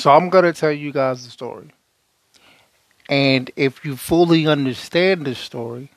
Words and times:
So 0.00 0.10
I'm 0.10 0.30
gonna 0.30 0.54
tell 0.54 0.72
you 0.72 0.92
guys 0.92 1.26
the 1.26 1.30
story. 1.30 1.68
And 3.10 3.50
if 3.54 3.84
you 3.84 3.96
fully 3.96 4.46
understand 4.46 5.26
the 5.26 5.34
story, 5.34 5.90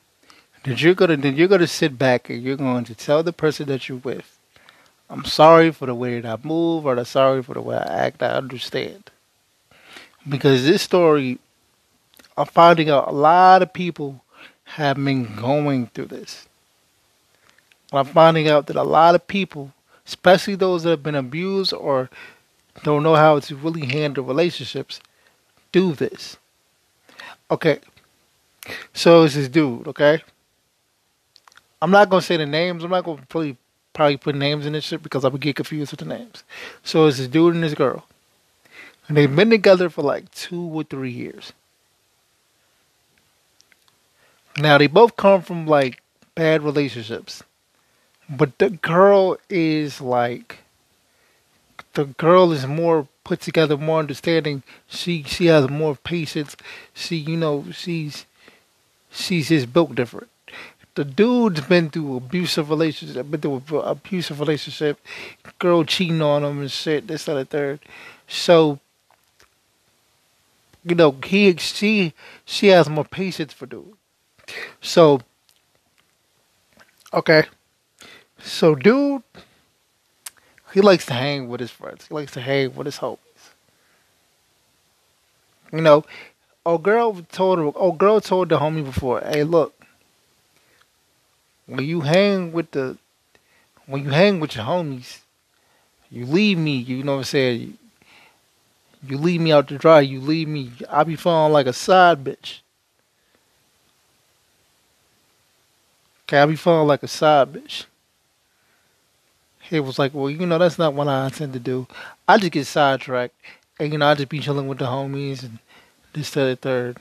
then 0.62 0.76
you're 0.76 0.94
gonna 0.94 1.16
then 1.16 1.36
you're 1.36 1.48
gonna 1.48 1.66
sit 1.66 1.98
back 1.98 2.28
and 2.28 2.42
you're 2.42 2.58
going 2.58 2.84
to 2.84 2.94
tell 2.94 3.22
the 3.22 3.32
person 3.32 3.66
that 3.68 3.88
you're 3.88 4.04
with, 4.04 4.38
I'm 5.08 5.24
sorry 5.24 5.70
for 5.72 5.86
the 5.86 5.94
way 5.94 6.20
that 6.20 6.30
I 6.30 6.46
move 6.46 6.84
or 6.84 6.98
I'm 6.98 7.04
sorry 7.06 7.42
for 7.42 7.54
the 7.54 7.62
way 7.62 7.76
I 7.76 8.06
act, 8.06 8.22
I 8.22 8.32
understand. 8.32 9.10
Because 10.28 10.66
this 10.66 10.82
story 10.82 11.38
I'm 12.36 12.44
finding 12.44 12.90
out 12.90 13.08
a 13.08 13.12
lot 13.12 13.62
of 13.62 13.72
people 13.72 14.22
have 14.64 15.02
been 15.02 15.34
going 15.34 15.86
through 15.86 16.06
this. 16.06 16.46
I'm 17.90 18.04
finding 18.04 18.48
out 18.48 18.66
that 18.66 18.76
a 18.76 18.82
lot 18.82 19.14
of 19.14 19.26
people, 19.28 19.72
especially 20.06 20.56
those 20.56 20.82
that 20.82 20.90
have 20.90 21.02
been 21.02 21.14
abused 21.14 21.72
or 21.72 22.10
don't 22.82 23.02
know 23.02 23.14
how 23.14 23.38
to 23.38 23.56
really 23.56 23.86
handle 23.86 24.24
relationships, 24.24 25.00
do 25.72 25.92
this. 25.92 26.36
Okay. 27.50 27.78
So 28.92 29.24
it's 29.24 29.34
this 29.34 29.48
dude, 29.48 29.86
okay? 29.88 30.22
I'm 31.80 31.90
not 31.90 32.08
gonna 32.08 32.22
say 32.22 32.36
the 32.36 32.46
names. 32.46 32.82
I'm 32.82 32.90
not 32.90 33.04
gonna 33.04 33.22
probably 33.28 33.56
probably 33.92 34.16
put 34.16 34.34
names 34.34 34.66
in 34.66 34.72
this 34.72 34.84
shit 34.84 35.02
because 35.02 35.24
I 35.24 35.28
would 35.28 35.40
get 35.40 35.56
confused 35.56 35.92
with 35.92 36.00
the 36.00 36.06
names. 36.06 36.42
So 36.82 37.06
it's 37.06 37.18
this 37.18 37.28
dude 37.28 37.54
and 37.54 37.62
this 37.62 37.74
girl. 37.74 38.06
And 39.06 39.16
they've 39.16 39.34
been 39.34 39.50
together 39.50 39.90
for 39.90 40.02
like 40.02 40.30
two 40.32 40.62
or 40.62 40.82
three 40.82 41.10
years. 41.10 41.52
Now 44.56 44.78
they 44.78 44.86
both 44.86 45.16
come 45.16 45.42
from 45.42 45.66
like 45.66 46.02
bad 46.34 46.62
relationships. 46.62 47.42
But 48.28 48.58
the 48.58 48.70
girl 48.70 49.36
is 49.50 50.00
like 50.00 50.58
the 51.94 52.04
girl 52.06 52.52
is 52.52 52.66
more 52.66 53.08
put 53.24 53.40
together, 53.40 53.76
more 53.76 54.00
understanding. 54.00 54.62
She 54.86 55.22
she 55.24 55.46
has 55.46 55.68
more 55.70 55.96
patience. 55.96 56.56
She 56.92 57.16
you 57.16 57.36
know 57.36 57.66
she's 57.72 58.26
she's 59.10 59.48
just 59.48 59.72
built 59.72 59.94
different. 59.94 60.28
The 60.94 61.04
dude's 61.04 61.60
been 61.62 61.90
through 61.90 62.16
abusive 62.16 62.70
relationship, 62.70 63.30
been 63.30 63.40
through 63.40 63.62
abusive 63.80 64.40
relationship, 64.40 65.00
girl 65.58 65.84
cheating 65.84 66.22
on 66.22 66.44
him 66.44 66.60
and 66.60 66.70
shit. 66.70 67.06
This 67.08 67.28
and 67.28 67.38
the 67.38 67.44
third. 67.44 67.80
So 68.28 68.78
you 70.84 70.94
know 70.94 71.16
he 71.24 71.56
she 71.56 72.12
she 72.44 72.68
has 72.68 72.88
more 72.88 73.04
patience 73.04 73.52
for 73.52 73.66
dude. 73.66 73.94
So 74.80 75.20
okay, 77.12 77.44
so 78.38 78.74
dude 78.74 79.22
he 80.74 80.80
likes 80.80 81.06
to 81.06 81.14
hang 81.14 81.48
with 81.48 81.60
his 81.60 81.70
friends. 81.70 82.08
He 82.08 82.14
likes 82.14 82.32
to 82.32 82.40
hang 82.40 82.74
with 82.74 82.86
his 82.86 82.98
homies. 82.98 83.18
You 85.72 85.80
know, 85.80 86.04
old 86.66 86.82
girl 86.82 87.22
told 87.30 87.60
her, 87.60 87.70
old 87.76 87.96
girl 87.96 88.20
told 88.20 88.48
the 88.48 88.58
homie 88.58 88.84
before, 88.84 89.20
hey, 89.20 89.44
look, 89.44 89.72
when 91.66 91.84
you 91.84 92.00
hang 92.00 92.50
with 92.50 92.72
the, 92.72 92.98
when 93.86 94.02
you 94.02 94.10
hang 94.10 94.40
with 94.40 94.56
your 94.56 94.64
homies, 94.64 95.20
you 96.10 96.26
leave 96.26 96.58
me, 96.58 96.76
you 96.76 97.04
know 97.04 97.12
what 97.12 97.18
I'm 97.18 97.24
saying? 97.24 97.78
You 99.06 99.16
leave 99.18 99.40
me 99.40 99.52
out 99.52 99.68
to 99.68 99.78
dry. 99.78 100.00
You 100.00 100.20
leave 100.20 100.48
me. 100.48 100.72
I 100.90 101.04
be 101.04 101.14
feeling 101.14 101.52
like 101.52 101.66
a 101.66 101.72
side 101.72 102.24
bitch. 102.24 102.60
Okay, 106.24 106.38
I 106.38 106.46
be 106.46 106.56
feeling 106.56 106.88
like 106.88 107.02
a 107.04 107.08
side 107.08 107.52
bitch 107.52 107.84
he 109.70 109.80
was 109.80 109.98
like, 109.98 110.12
well, 110.14 110.30
you 110.30 110.46
know, 110.46 110.58
that's 110.58 110.78
not 110.78 110.94
what 110.94 111.08
I 111.08 111.26
intend 111.26 111.52
to 111.54 111.58
do. 111.58 111.86
I 112.28 112.38
just 112.38 112.52
get 112.52 112.66
sidetracked, 112.66 113.34
and 113.78 113.92
you 113.92 113.98
know, 113.98 114.06
I 114.06 114.14
just 114.14 114.28
be 114.28 114.40
chilling 114.40 114.68
with 114.68 114.78
the 114.78 114.86
homies 114.86 115.42
and 115.42 115.58
this, 116.12 116.30
that, 116.30 116.44
the 116.44 116.56
third, 116.56 116.98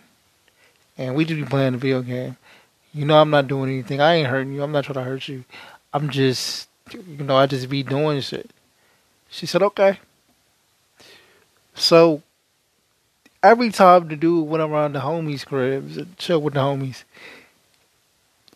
and 0.97 1.15
we 1.15 1.25
just 1.25 1.39
be 1.39 1.45
playing 1.47 1.73
the 1.73 1.77
video 1.77 2.01
game. 2.01 2.37
You 2.93 3.05
know, 3.05 3.19
I'm 3.19 3.29
not 3.29 3.47
doing 3.47 3.71
anything. 3.71 4.01
I 4.01 4.15
ain't 4.15 4.27
hurting 4.27 4.53
you. 4.53 4.63
I'm 4.63 4.71
not 4.71 4.85
trying 4.85 4.95
to 4.95 5.03
hurt 5.03 5.27
you. 5.27 5.43
I'm 5.93 6.09
just, 6.09 6.69
you 6.91 7.23
know, 7.23 7.35
I 7.35 7.47
just 7.47 7.69
be 7.69 7.83
doing 7.83 8.21
shit. 8.21 8.51
She 9.29 9.45
said, 9.45 9.63
okay. 9.63 9.99
So 11.73 12.21
every 13.41 13.71
time 13.71 14.07
the 14.07 14.15
dude 14.15 14.47
went 14.47 14.63
around 14.63 14.93
the 14.93 14.99
homies' 14.99 15.45
cribs 15.45 15.97
and 15.97 16.17
chill 16.17 16.41
with 16.41 16.53
the 16.53 16.59
homies, 16.59 17.03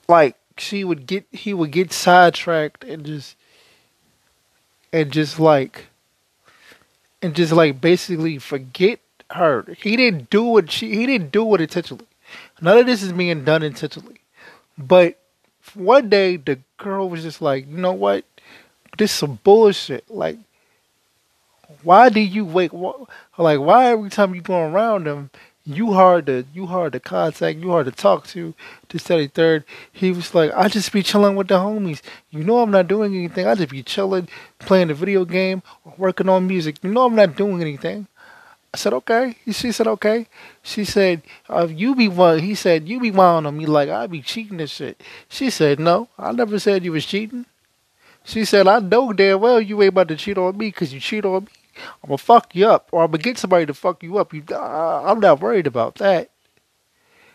like 0.07 0.35
she 0.57 0.83
would 0.83 1.07
get, 1.07 1.25
he 1.31 1.53
would 1.53 1.71
get 1.71 1.91
sidetracked 1.91 2.83
and 2.83 3.05
just 3.05 3.35
and 4.91 5.11
just 5.11 5.39
like 5.39 5.87
and 7.21 7.35
just 7.35 7.53
like 7.53 7.81
basically 7.81 8.37
forget 8.37 8.99
her. 9.31 9.65
He 9.77 9.95
didn't 9.95 10.29
do 10.29 10.43
what 10.43 10.71
She 10.71 10.95
he 10.95 11.05
didn't 11.05 11.31
do 11.31 11.53
it 11.55 11.61
intentionally. 11.61 12.05
None 12.61 12.77
of 12.77 12.85
this 12.85 13.03
is 13.03 13.13
being 13.13 13.43
done 13.43 13.63
intentionally. 13.63 14.21
But 14.77 15.17
one 15.73 16.09
day 16.09 16.37
the 16.37 16.59
girl 16.77 17.09
was 17.09 17.23
just 17.23 17.41
like, 17.41 17.67
you 17.67 17.77
know 17.77 17.93
what? 17.93 18.25
This 18.97 19.11
is 19.11 19.17
some 19.17 19.39
bullshit. 19.43 20.09
Like, 20.09 20.37
why 21.83 22.09
do 22.09 22.19
you 22.19 22.45
wait? 22.45 22.73
Like, 22.73 23.59
why 23.59 23.87
every 23.87 24.09
time 24.09 24.33
you 24.35 24.41
go 24.41 24.59
around 24.61 25.05
them, 25.05 25.29
you 25.67 25.91
hard 25.91 26.25
to 26.27 26.45
you 26.53 26.65
hard 26.65 26.93
to 26.93 26.99
contact, 26.99 27.59
you 27.59 27.69
hard 27.69 27.85
to 27.85 27.91
talk 27.91 28.25
to, 28.27 28.53
to 28.87 28.97
study 28.97 29.27
third. 29.27 29.65
He 29.91 30.11
was 30.11 30.33
like, 30.33 30.51
I 30.55 30.69
just 30.69 30.93
be 30.93 31.03
chilling 31.03 31.35
with 31.35 31.49
the 31.49 31.55
homies. 31.55 32.01
You 32.31 32.43
know 32.43 32.59
I'm 32.59 32.71
not 32.71 32.87
doing 32.87 33.13
anything. 33.13 33.45
I 33.45 33.55
just 33.55 33.69
be 33.69 33.83
chilling, 33.83 34.29
playing 34.59 34.89
a 34.89 34.93
video 34.93 35.25
game, 35.25 35.61
or 35.83 35.93
working 35.97 36.29
on 36.29 36.47
music. 36.47 36.77
You 36.81 36.91
know 36.91 37.05
I'm 37.05 37.15
not 37.15 37.35
doing 37.35 37.61
anything. 37.61 38.07
I 38.73 38.77
said, 38.77 38.93
okay. 38.93 39.35
She 39.51 39.71
said, 39.71 39.87
okay. 39.87 40.27
She 40.61 40.85
said, 40.85 41.21
uh, 41.49 41.67
you 41.67 41.95
be 41.95 42.07
one. 42.07 42.39
He 42.39 42.55
said, 42.55 42.87
you 42.87 42.99
be 42.99 43.11
one 43.11 43.45
on 43.45 43.57
me 43.57 43.65
like 43.65 43.89
I 43.89 44.07
be 44.07 44.21
cheating 44.21 44.61
and 44.61 44.69
shit. 44.69 45.01
She 45.27 45.49
said, 45.49 45.79
no, 45.79 46.09
I 46.17 46.31
never 46.31 46.59
said 46.59 46.85
you 46.85 46.93
was 46.93 47.05
cheating. 47.05 47.45
She 48.23 48.45
said, 48.45 48.67
I 48.67 48.79
know 48.79 49.13
damn 49.13 49.39
well 49.39 49.59
you 49.59 49.81
ain't 49.81 49.89
about 49.89 50.09
to 50.09 50.15
cheat 50.15 50.37
on 50.37 50.57
me 50.57 50.67
because 50.67 50.93
you 50.93 50.99
cheat 50.99 51.25
on 51.25 51.45
me. 51.45 51.49
I'm 52.03 52.09
gonna 52.09 52.17
fuck 52.17 52.55
you 52.55 52.67
up, 52.67 52.89
or 52.91 53.03
I'm 53.03 53.11
gonna 53.11 53.23
get 53.23 53.37
somebody 53.37 53.65
to 53.65 53.73
fuck 53.73 54.03
you 54.03 54.17
up. 54.17 54.33
You, 54.33 54.43
uh, 54.51 55.03
I'm 55.05 55.19
not 55.19 55.41
worried 55.41 55.67
about 55.67 55.95
that. 55.95 56.29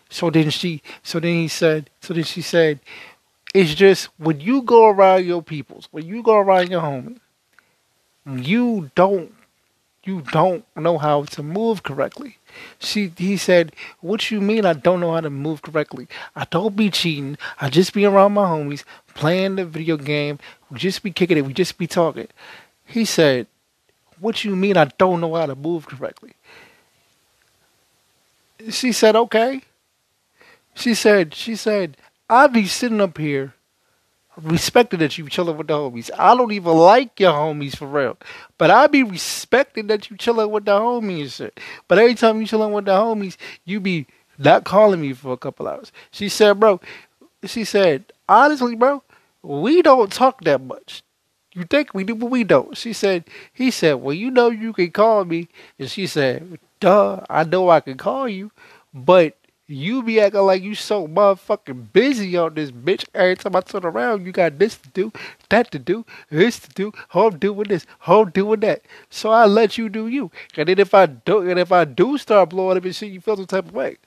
So 0.09 0.29
then 0.29 0.51
she, 0.51 0.81
so 1.01 1.19
then 1.19 1.33
he 1.33 1.47
said, 1.47 1.89
so 1.99 2.13
then 2.13 2.23
she 2.23 2.41
said, 2.41 2.79
it's 3.53 3.73
just 3.73 4.09
when 4.17 4.39
you 4.39 4.61
go 4.61 4.87
around 4.87 5.25
your 5.25 5.41
peoples, 5.41 5.87
when 5.91 6.05
you 6.05 6.21
go 6.21 6.37
around 6.37 6.69
your 6.69 6.81
homie, 6.81 7.19
you 8.25 8.91
don't, 8.95 9.33
you 10.03 10.21
don't 10.31 10.65
know 10.75 10.97
how 10.97 11.23
to 11.23 11.41
move 11.41 11.83
correctly. 11.83 12.37
She, 12.77 13.11
he 13.17 13.37
said, 13.37 13.73
what 14.01 14.29
you 14.29 14.41
mean 14.41 14.65
I 14.65 14.73
don't 14.73 14.99
know 14.99 15.13
how 15.13 15.21
to 15.21 15.29
move 15.29 15.61
correctly? 15.61 16.07
I 16.35 16.45
don't 16.45 16.75
be 16.75 16.89
cheating. 16.89 17.37
I 17.59 17.69
just 17.69 17.93
be 17.93 18.05
around 18.05 18.33
my 18.33 18.45
homies, 18.45 18.83
playing 19.15 19.55
the 19.55 19.65
video 19.65 19.97
game. 19.97 20.39
We 20.69 20.77
just 20.77 21.01
be 21.01 21.11
kicking 21.11 21.37
it. 21.37 21.45
We 21.45 21.53
just 21.53 21.77
be 21.77 21.87
talking. 21.87 22.27
He 22.85 23.05
said, 23.05 23.47
what 24.23 24.43
you 24.43 24.55
mean 24.55 24.77
I 24.77 24.85
don't 24.85 25.21
know 25.21 25.35
how 25.35 25.45
to 25.45 25.55
move 25.55 25.85
correctly? 25.87 26.33
She 28.69 28.91
said, 28.91 29.15
Okay. 29.15 29.61
She 30.75 30.95
said, 30.95 31.35
she 31.35 31.55
said, 31.55 31.97
I 32.27 32.47
be 32.47 32.65
sitting 32.65 32.99
up 32.99 33.19
here 33.19 33.53
respecting 34.41 34.99
that 34.99 35.17
you 35.17 35.29
chilling 35.29 35.57
with 35.57 35.67
the 35.67 35.73
homies. 35.73 36.09
I 36.17 36.35
don't 36.35 36.51
even 36.51 36.73
like 36.73 37.19
your 37.19 37.33
homies 37.33 37.75
for 37.75 37.87
real. 37.87 38.17
But 38.57 38.71
I 38.71 38.87
be 38.87 39.03
respecting 39.03 39.87
that 39.87 40.09
you 40.09 40.17
chilling 40.17 40.49
with 40.51 40.65
the 40.65 40.79
homies 40.79 41.33
shit. 41.37 41.59
But 41.87 41.99
every 41.99 42.15
time 42.15 42.39
you 42.41 42.47
chilling 42.47 42.73
with 42.73 42.85
the 42.85 42.91
homies, 42.91 43.37
you 43.65 43.79
be 43.79 44.07
not 44.37 44.63
calling 44.63 45.01
me 45.01 45.13
for 45.13 45.33
a 45.33 45.37
couple 45.37 45.67
hours. 45.67 45.91
She 46.11 46.29
said, 46.29 46.59
bro, 46.59 46.81
she 47.45 47.63
said, 47.63 48.11
honestly, 48.27 48.75
bro, 48.75 49.03
we 49.43 49.81
don't 49.81 50.11
talk 50.11 50.41
that 50.41 50.61
much. 50.61 51.03
You 51.53 51.65
think 51.65 51.93
we 51.93 52.03
do, 52.03 52.15
but 52.15 52.27
we 52.31 52.43
don't. 52.43 52.75
She 52.75 52.93
said, 52.93 53.25
he 53.53 53.69
said, 53.69 53.93
well, 53.95 54.13
you 54.13 54.31
know 54.31 54.49
you 54.49 54.73
can 54.73 54.91
call 54.91 55.23
me. 55.25 55.49
And 55.77 55.89
she 55.89 56.07
said, 56.07 56.59
duh, 56.79 57.21
I 57.29 57.43
know 57.43 57.69
I 57.69 57.79
can 57.79 57.97
call 57.97 58.27
you, 58.27 58.51
but 58.93 59.37
you 59.67 60.03
be 60.03 60.19
acting 60.19 60.41
like 60.41 60.61
you 60.61 60.75
so 60.75 61.07
motherfucking 61.07 61.93
busy 61.93 62.35
on 62.37 62.55
this 62.55 62.71
bitch. 62.71 63.05
Every 63.13 63.35
time 63.35 63.55
I 63.55 63.61
turn 63.61 63.85
around, 63.85 64.25
you 64.25 64.31
got 64.31 64.59
this 64.59 64.77
to 64.77 64.89
do, 64.89 65.11
that 65.49 65.71
to 65.71 65.79
do, 65.79 66.05
this 66.29 66.59
to 66.59 66.69
do. 66.69 66.91
I'm 67.13 67.37
doing 67.37 67.67
this, 67.69 67.85
I'm 68.05 68.29
doing 68.31 68.59
that. 68.61 68.81
So 69.09 69.31
I 69.31 69.45
let 69.45 69.77
you 69.77 69.89
do 69.89 70.07
you. 70.07 70.31
And 70.57 70.67
then 70.67 70.79
if 70.79 70.93
I 70.93 71.05
do, 71.05 71.49
and 71.49 71.59
if 71.59 71.71
I 71.71 71.85
do 71.85 72.17
start 72.17 72.49
blowing 72.49 72.77
up 72.77 72.85
and 72.85 72.95
shit, 72.95 73.11
you 73.11 73.21
feel 73.21 73.37
some 73.37 73.45
type 73.45 73.67
of 73.67 73.73
way. 73.73 73.97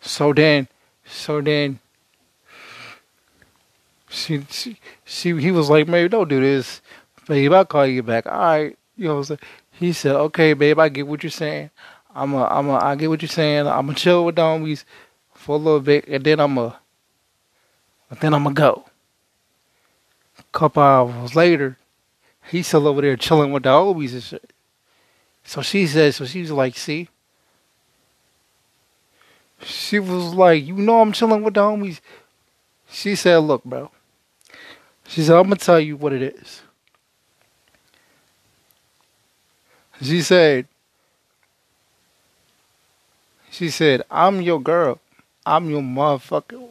So 0.00 0.32
then, 0.32 0.66
so 1.06 1.40
then 1.40 1.78
she, 4.12 4.44
she, 4.50 4.76
she, 5.04 5.36
he 5.40 5.50
was 5.50 5.70
like, 5.70 5.88
"Maybe 5.88 6.08
don't 6.08 6.28
do 6.28 6.40
this, 6.40 6.80
babe. 7.26 7.52
I'll 7.52 7.64
call 7.64 7.86
you 7.86 8.02
back." 8.02 8.26
All 8.26 8.38
right, 8.38 8.78
you 8.96 9.08
know. 9.08 9.22
So 9.22 9.36
he 9.72 9.92
said, 9.92 10.14
"Okay, 10.14 10.52
babe, 10.52 10.78
I 10.78 10.88
get 10.88 11.06
what 11.06 11.22
you're 11.22 11.30
saying. 11.30 11.70
I'm 12.14 12.34
a, 12.34 12.44
I'm 12.44 12.68
a, 12.68 12.74
I 12.74 12.94
get 12.94 13.08
what 13.08 13.22
you're 13.22 13.28
saying. 13.28 13.66
I'm 13.66 13.86
gonna 13.86 13.94
chill 13.94 14.24
with 14.24 14.36
the 14.36 14.42
homies 14.42 14.84
for 15.34 15.56
a 15.56 15.58
little 15.58 15.80
bit, 15.80 16.06
and 16.08 16.22
then 16.22 16.40
I'm 16.40 16.56
a, 16.58 16.78
and 18.10 18.20
then 18.20 18.34
I'm 18.34 18.44
gonna 18.44 18.54
go." 18.54 18.84
A 20.38 20.58
couple 20.58 20.82
hours 20.82 21.34
later, 21.34 21.78
He's 22.48 22.66
still 22.66 22.88
over 22.88 23.00
there 23.00 23.16
chilling 23.16 23.52
with 23.52 23.62
the 23.62 23.70
homies 23.70 24.12
and 24.12 24.22
shit. 24.22 24.52
So 25.44 25.62
she 25.62 25.86
says, 25.86 26.16
so 26.16 26.24
she 26.24 26.40
was 26.42 26.50
like, 26.50 26.76
see? 26.76 27.08
She 29.62 29.98
was 29.98 30.34
like, 30.34 30.66
you 30.66 30.74
know 30.74 31.00
I'm 31.00 31.12
chilling 31.12 31.42
with 31.42 31.54
the 31.54 31.60
homies. 31.60 32.00
She 32.90 33.14
said, 33.14 33.38
look, 33.38 33.64
bro. 33.64 33.90
She 35.06 35.22
said, 35.22 35.36
I'm 35.36 35.44
gonna 35.44 35.56
tell 35.56 35.80
you 35.80 35.96
what 35.96 36.12
it 36.12 36.22
is. 36.22 36.62
She 40.00 40.22
said, 40.22 40.66
she 43.50 43.70
said, 43.70 44.02
I'm 44.10 44.40
your 44.40 44.60
girl. 44.60 44.98
I'm 45.44 45.70
your 45.70 45.82
motherfucker. 45.82 46.68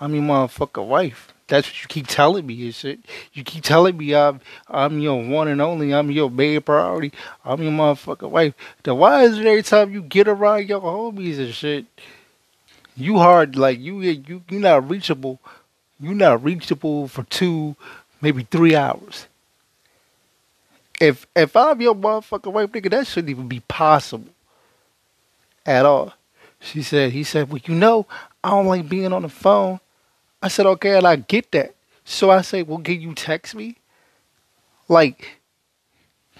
I'm 0.00 0.14
your 0.14 0.24
motherfucker 0.24 0.84
wife. 0.86 1.32
That's 1.48 1.68
what 1.68 1.82
you 1.82 1.88
keep 1.88 2.08
telling 2.08 2.44
me 2.44 2.64
and 2.64 2.74
shit. 2.74 2.98
You 3.32 3.44
keep 3.44 3.62
telling 3.62 3.96
me 3.96 4.14
I'm 4.14 4.40
I'm 4.68 4.98
your 4.98 5.22
one 5.22 5.48
and 5.48 5.62
only. 5.62 5.94
I'm 5.94 6.10
your 6.10 6.30
main 6.30 6.60
priority. 6.60 7.12
I'm 7.44 7.62
your 7.62 7.72
motherfucker 7.72 8.28
wife. 8.28 8.54
Then 8.82 8.96
why 8.96 9.22
is 9.22 9.38
it 9.38 9.46
every 9.46 9.62
time 9.62 9.92
you 9.92 10.02
get 10.02 10.26
around 10.26 10.68
your 10.68 10.80
homies 10.80 11.38
and 11.38 11.54
shit, 11.54 11.86
you 12.96 13.18
hard 13.18 13.56
like 13.56 13.78
you 13.78 14.00
you 14.00 14.42
you're 14.48 14.60
not 14.60 14.90
reachable. 14.90 15.38
You 16.00 16.14
not 16.14 16.44
reachable 16.44 17.08
for 17.08 17.22
two, 17.24 17.76
maybe 18.20 18.44
three 18.44 18.76
hours. 18.76 19.26
If 21.00 21.26
if 21.36 21.56
I'm 21.56 21.80
your 21.80 21.94
motherfucking 21.94 22.52
wife, 22.52 22.72
nigga, 22.72 22.90
that 22.90 23.06
shouldn't 23.06 23.30
even 23.30 23.48
be 23.48 23.60
possible 23.60 24.28
at 25.64 25.84
all. 25.86 26.14
She 26.60 26.82
said, 26.82 27.12
he 27.12 27.22
said, 27.24 27.50
well, 27.50 27.60
you 27.64 27.74
know, 27.74 28.06
I 28.42 28.50
don't 28.50 28.66
like 28.66 28.88
being 28.88 29.12
on 29.12 29.22
the 29.22 29.28
phone. 29.28 29.80
I 30.42 30.48
said, 30.48 30.66
okay, 30.66 30.96
and 30.96 31.06
I 31.06 31.16
get 31.16 31.52
that. 31.52 31.74
So 32.04 32.30
I 32.30 32.42
say, 32.42 32.62
well, 32.62 32.78
can 32.78 33.00
you 33.00 33.14
text 33.14 33.54
me? 33.54 33.76
Like, 34.88 35.38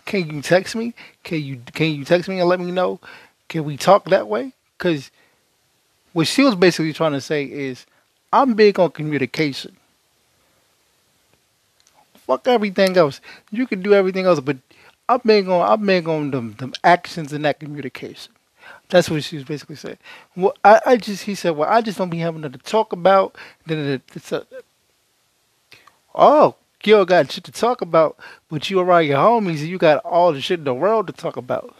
can 0.04 0.30
you 0.30 0.40
text 0.42 0.76
me? 0.76 0.94
Can 1.24 1.42
you 1.42 1.60
can 1.72 1.94
you 1.94 2.04
text 2.04 2.28
me 2.28 2.38
and 2.40 2.48
let 2.48 2.60
me 2.60 2.70
know? 2.70 3.00
Can 3.48 3.64
we 3.64 3.76
talk 3.76 4.06
that 4.06 4.28
way? 4.28 4.52
Because 4.78 5.10
what 6.12 6.26
she 6.26 6.44
was 6.44 6.54
basically 6.54 6.92
trying 6.92 7.12
to 7.12 7.20
say 7.20 7.44
is, 7.44 7.86
I'm 8.32 8.54
big 8.54 8.78
on 8.78 8.90
communication. 8.90 9.76
Fuck 12.26 12.48
everything 12.48 12.96
else. 12.96 13.20
You 13.50 13.66
can 13.66 13.82
do 13.82 13.94
everything 13.94 14.26
else, 14.26 14.40
but 14.40 14.56
I'm 15.08 15.20
big 15.24 15.48
on 15.48 15.62
I'm 15.62 15.86
big 15.86 16.08
on 16.08 16.30
them, 16.32 16.54
them 16.54 16.72
actions 16.82 17.32
and 17.32 17.44
that 17.44 17.60
communication. 17.60 18.32
That's 18.88 19.08
what 19.08 19.22
she 19.24 19.36
was 19.36 19.44
basically 19.44 19.76
saying. 19.76 19.98
Well, 20.36 20.54
I, 20.64 20.80
I 20.86 20.96
just 20.96 21.24
he 21.24 21.34
said, 21.34 21.50
well, 21.50 21.68
I 21.68 21.80
just 21.80 21.98
don't 21.98 22.10
be 22.10 22.18
having 22.18 22.40
nothing 22.40 22.58
to 22.58 22.64
talk 22.64 22.92
about. 22.92 23.36
Then 23.64 24.02
it's 24.14 24.32
a, 24.32 24.46
oh, 26.14 26.56
you 26.84 27.04
got 27.04 27.30
shit 27.30 27.44
to 27.44 27.52
talk 27.52 27.80
about, 27.80 28.16
but 28.48 28.70
you 28.70 28.78
around 28.78 29.06
your 29.06 29.18
homies 29.18 29.60
and 29.60 29.68
you 29.68 29.78
got 29.78 30.04
all 30.04 30.32
the 30.32 30.40
shit 30.40 30.60
in 30.60 30.64
the 30.64 30.74
world 30.74 31.08
to 31.08 31.12
talk 31.12 31.36
about. 31.36 31.74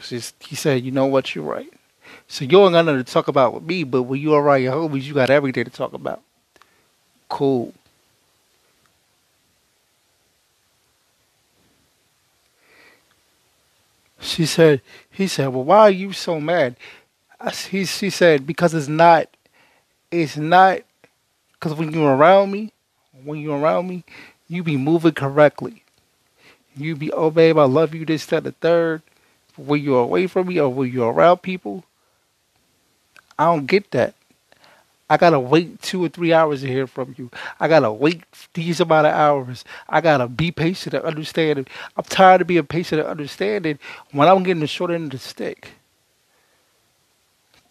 She's, 0.00 0.32
he 0.40 0.56
said, 0.56 0.82
you 0.82 0.90
know 0.90 1.06
what, 1.06 1.34
you're 1.34 1.44
right. 1.44 1.72
So 2.32 2.46
you 2.46 2.50
don't 2.52 2.72
got 2.72 2.86
nothing 2.86 3.04
to 3.04 3.12
talk 3.12 3.28
about 3.28 3.52
with 3.52 3.64
me, 3.64 3.84
but 3.84 4.04
when 4.04 4.18
you 4.18 4.32
around 4.32 4.62
your 4.62 4.72
homies, 4.72 5.02
you 5.02 5.12
got 5.12 5.28
everything 5.28 5.64
to 5.64 5.70
talk 5.70 5.92
about. 5.92 6.22
Cool. 7.28 7.74
She 14.18 14.46
said, 14.46 14.80
he 15.10 15.26
said, 15.26 15.48
well, 15.48 15.64
why 15.64 15.80
are 15.80 15.90
you 15.90 16.14
so 16.14 16.40
mad? 16.40 16.76
I, 17.38 17.50
he, 17.50 17.84
she 17.84 18.08
said, 18.08 18.46
because 18.46 18.72
it's 18.72 18.88
not, 18.88 19.28
it's 20.10 20.38
not, 20.38 20.80
because 21.52 21.74
when 21.74 21.92
you're 21.92 22.16
around 22.16 22.50
me, 22.50 22.72
when 23.24 23.40
you're 23.40 23.58
around 23.58 23.88
me, 23.88 24.04
you 24.48 24.62
be 24.62 24.78
moving 24.78 25.12
correctly. 25.12 25.84
You 26.74 26.96
be, 26.96 27.12
oh 27.12 27.30
babe, 27.30 27.58
I 27.58 27.64
love 27.64 27.94
you, 27.94 28.06
this, 28.06 28.24
that, 28.24 28.44
the 28.44 28.52
third. 28.52 29.02
When 29.58 29.82
you're 29.82 30.04
away 30.04 30.28
from 30.28 30.48
me 30.48 30.58
or 30.58 30.70
when 30.70 30.90
you're 30.90 31.12
around 31.12 31.42
people, 31.42 31.84
I 33.38 33.46
don't 33.46 33.66
get 33.66 33.90
that. 33.92 34.14
I 35.10 35.18
gotta 35.18 35.38
wait 35.38 35.82
two 35.82 36.02
or 36.02 36.08
three 36.08 36.32
hours 36.32 36.62
to 36.62 36.68
hear 36.68 36.86
from 36.86 37.14
you. 37.18 37.30
I 37.60 37.68
gotta 37.68 37.92
wait 37.92 38.22
these 38.54 38.80
amount 38.80 39.06
of 39.06 39.12
hours. 39.12 39.62
I 39.86 40.00
gotta 40.00 40.26
be 40.26 40.50
patient 40.50 40.94
and 40.94 41.04
understanding. 41.04 41.66
I'm 41.96 42.04
tired 42.04 42.40
of 42.40 42.46
being 42.46 42.66
patient 42.66 43.00
and 43.02 43.10
understanding 43.10 43.78
when 44.12 44.26
I'm 44.26 44.42
getting 44.42 44.60
the 44.60 44.66
short 44.66 44.90
end 44.90 45.04
of 45.04 45.10
the 45.10 45.18
stick. 45.18 45.68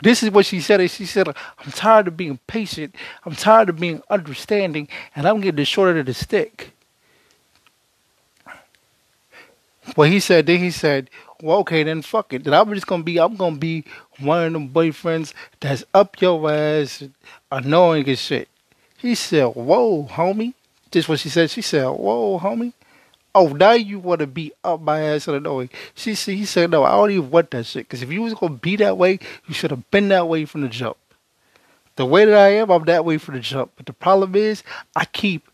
This 0.03 0.23
is 0.23 0.31
what 0.31 0.45
she 0.45 0.61
said. 0.61 0.87
She 0.89 1.05
said, 1.05 1.27
I'm 1.27 1.71
tired 1.71 2.07
of 2.07 2.17
being 2.17 2.39
patient. 2.47 2.95
I'm 3.25 3.35
tired 3.35 3.69
of 3.69 3.79
being 3.79 4.01
understanding, 4.09 4.87
and 5.15 5.27
I'm 5.27 5.41
getting 5.41 5.57
the 5.57 5.65
short 5.65 5.89
end 5.89 5.99
of 5.99 6.05
the 6.07 6.13
stick. 6.13 6.71
Well, 9.95 10.09
he 10.09 10.19
said, 10.19 10.45
then 10.45 10.59
he 10.59 10.71
said, 10.71 11.09
well, 11.41 11.59
okay, 11.59 11.83
then 11.83 12.01
fuck 12.01 12.33
it. 12.33 12.43
Then 12.43 12.53
I'm 12.53 12.73
just 12.73 12.87
gonna 12.87 13.03
be, 13.03 13.19
I'm 13.19 13.35
gonna 13.35 13.57
be 13.57 13.83
one 14.19 14.45
of 14.45 14.53
them 14.53 14.69
boyfriends 14.69 15.33
that's 15.59 15.83
up 15.93 16.21
your 16.21 16.51
ass, 16.51 17.03
annoying 17.51 18.07
as 18.09 18.19
shit. 18.19 18.47
He 18.97 19.15
said, 19.15 19.45
whoa, 19.55 20.07
homie. 20.11 20.53
Just 20.91 21.09
what 21.09 21.19
she 21.19 21.29
said. 21.29 21.49
She 21.49 21.61
said, 21.61 21.87
whoa, 21.87 22.39
homie. 22.39 22.73
Oh, 23.33 23.47
now 23.47 23.71
you 23.71 23.97
want 23.97 24.19
to 24.19 24.27
be 24.27 24.51
up 24.63 24.81
my 24.81 25.01
ass 25.01 25.27
and 25.27 25.37
annoying. 25.37 25.69
She 25.95 26.15
said, 26.15 26.35
he 26.35 26.45
said, 26.45 26.69
no, 26.69 26.83
I 26.83 26.91
don't 26.91 27.11
even 27.11 27.31
want 27.31 27.51
that 27.51 27.65
shit. 27.65 27.87
Because 27.87 28.01
if 28.01 28.11
you 28.11 28.21
was 28.21 28.33
to 28.33 28.49
be 28.49 28.75
that 28.75 28.97
way, 28.97 29.19
you 29.47 29.53
should 29.53 29.71
have 29.71 29.89
been 29.89 30.09
that 30.09 30.27
way 30.27 30.45
from 30.45 30.61
the 30.61 30.67
jump. 30.67 30.97
The 31.95 32.05
way 32.05 32.25
that 32.25 32.37
I 32.37 32.49
am, 32.55 32.69
I'm 32.69 32.83
that 32.85 33.05
way 33.05 33.17
from 33.17 33.35
the 33.35 33.39
jump. 33.39 33.71
But 33.77 33.85
the 33.85 33.93
problem 33.93 34.35
is, 34.35 34.63
I 34.95 35.05
keep 35.05 35.49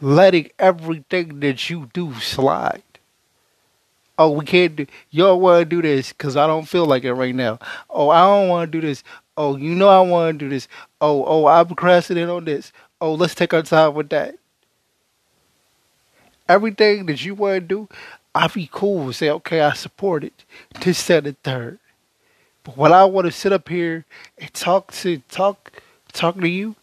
letting 0.00 0.50
everything 0.58 1.40
that 1.40 1.70
you 1.70 1.88
do 1.94 2.14
slide 2.14 2.82
oh, 4.22 4.30
we 4.30 4.44
can't 4.44 4.76
do, 4.76 4.86
you 5.10 5.24
don't 5.24 5.40
want 5.40 5.62
to 5.62 5.64
do 5.64 5.82
this 5.82 6.12
because 6.12 6.36
I 6.36 6.46
don't 6.46 6.68
feel 6.68 6.86
like 6.86 7.02
it 7.04 7.12
right 7.12 7.34
now. 7.34 7.58
Oh, 7.90 8.08
I 8.08 8.20
don't 8.20 8.48
want 8.48 8.70
to 8.70 8.80
do 8.80 8.86
this. 8.86 9.02
Oh, 9.36 9.56
you 9.56 9.74
know 9.74 9.88
I 9.88 10.00
want 10.00 10.38
to 10.38 10.44
do 10.44 10.48
this. 10.48 10.68
Oh, 11.00 11.24
oh, 11.26 11.46
I'm 11.46 11.66
procrastinating 11.66 12.30
on 12.30 12.44
this. 12.44 12.72
Oh, 13.00 13.14
let's 13.14 13.34
take 13.34 13.52
our 13.52 13.62
time 13.62 13.94
with 13.94 14.10
that. 14.10 14.36
Everything 16.48 17.06
that 17.06 17.24
you 17.24 17.34
want 17.34 17.54
to 17.56 17.60
do, 17.60 17.88
I 18.34 18.46
be 18.46 18.68
cool 18.70 19.02
and 19.02 19.14
say, 19.14 19.28
okay, 19.30 19.60
I 19.60 19.72
support 19.72 20.22
it. 20.22 20.44
This, 20.80 20.98
set 20.98 21.24
the 21.24 21.32
third. 21.42 21.78
But 22.62 22.76
when 22.76 22.92
I 22.92 23.04
want 23.04 23.26
to 23.26 23.32
sit 23.32 23.52
up 23.52 23.68
here 23.68 24.04
and 24.38 24.52
talk 24.54 24.92
to 24.92 25.18
talk 25.28 25.72
talk 26.12 26.36
to 26.36 26.48
you, 26.48 26.76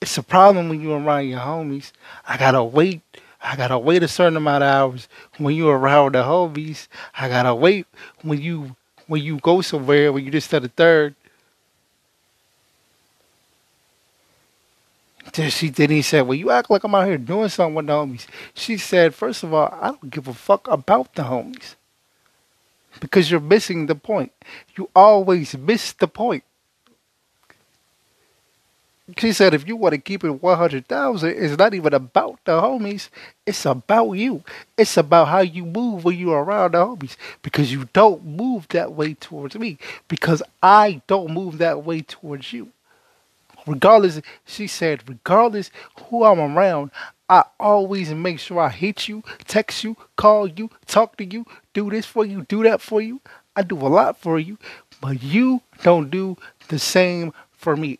it's 0.00 0.16
a 0.16 0.22
problem 0.22 0.68
when 0.68 0.80
you're 0.80 1.00
around 1.00 1.26
your 1.28 1.40
homies. 1.40 1.90
I 2.26 2.36
gotta 2.36 2.62
wait 2.62 3.00
I 3.42 3.56
gotta 3.56 3.78
wait 3.78 4.02
a 4.02 4.08
certain 4.08 4.36
amount 4.36 4.64
of 4.64 4.68
hours 4.68 5.08
when 5.38 5.56
you're 5.56 5.76
around 5.76 6.14
the 6.14 6.22
homies. 6.22 6.88
I 7.18 7.28
gotta 7.28 7.54
wait 7.54 7.86
when 8.22 8.40
you 8.40 8.76
when 9.08 9.22
you 9.22 9.38
go 9.38 9.60
somewhere 9.60 10.12
when 10.12 10.24
you 10.24 10.30
just 10.30 10.52
at 10.54 10.64
a 10.64 10.68
third. 10.68 11.14
Then 15.34 15.50
she 15.50 15.70
then 15.70 15.90
he 15.90 16.02
said, 16.02 16.22
Well 16.22 16.38
you 16.38 16.50
act 16.50 16.70
like 16.70 16.84
I'm 16.84 16.94
out 16.94 17.06
here 17.06 17.18
doing 17.18 17.48
something 17.48 17.74
with 17.74 17.86
the 17.86 17.92
homies. 17.94 18.26
She 18.54 18.76
said, 18.76 19.14
First 19.14 19.42
of 19.42 19.54
all, 19.54 19.68
I 19.80 19.88
don't 19.88 20.10
give 20.10 20.28
a 20.28 20.34
fuck 20.34 20.68
about 20.68 21.14
the 21.14 21.22
homies. 21.22 21.74
Because 23.00 23.30
you're 23.30 23.40
missing 23.40 23.86
the 23.86 23.94
point. 23.94 24.32
You 24.76 24.90
always 24.94 25.56
miss 25.56 25.92
the 25.92 26.08
point. 26.08 26.44
She 29.16 29.32
said, 29.32 29.52
if 29.52 29.66
you 29.66 29.74
want 29.74 29.94
to 29.94 29.98
keep 29.98 30.22
it 30.22 30.42
100,000, 30.42 31.30
it's 31.30 31.58
not 31.58 31.74
even 31.74 31.92
about 31.92 32.38
the 32.44 32.52
homies. 32.60 33.08
It's 33.44 33.66
about 33.66 34.12
you. 34.12 34.44
It's 34.78 34.96
about 34.96 35.26
how 35.26 35.40
you 35.40 35.64
move 35.66 36.04
when 36.04 36.16
you're 36.16 36.42
around 36.42 36.72
the 36.72 36.78
homies. 36.78 37.16
Because 37.42 37.72
you 37.72 37.88
don't 37.92 38.24
move 38.24 38.68
that 38.68 38.92
way 38.92 39.14
towards 39.14 39.56
me. 39.56 39.78
Because 40.06 40.40
I 40.62 41.02
don't 41.08 41.32
move 41.32 41.58
that 41.58 41.84
way 41.84 42.02
towards 42.02 42.52
you. 42.52 42.68
Regardless, 43.66 44.20
she 44.44 44.66
said, 44.68 45.08
regardless 45.08 45.70
who 46.06 46.24
I'm 46.24 46.40
around, 46.40 46.92
I 47.28 47.44
always 47.58 48.12
make 48.12 48.38
sure 48.38 48.60
I 48.60 48.68
hit 48.68 49.08
you, 49.08 49.22
text 49.46 49.82
you, 49.84 49.96
call 50.16 50.48
you, 50.48 50.70
talk 50.86 51.16
to 51.16 51.24
you, 51.24 51.46
do 51.72 51.90
this 51.90 52.06
for 52.06 52.24
you, 52.24 52.42
do 52.42 52.62
that 52.64 52.80
for 52.80 53.00
you. 53.00 53.20
I 53.56 53.62
do 53.62 53.76
a 53.76 53.88
lot 53.88 54.16
for 54.16 54.38
you, 54.38 54.58
but 55.00 55.22
you 55.22 55.60
don't 55.82 56.10
do 56.10 56.36
the 56.68 56.78
same 56.78 57.32
for 57.52 57.76
me. 57.76 57.98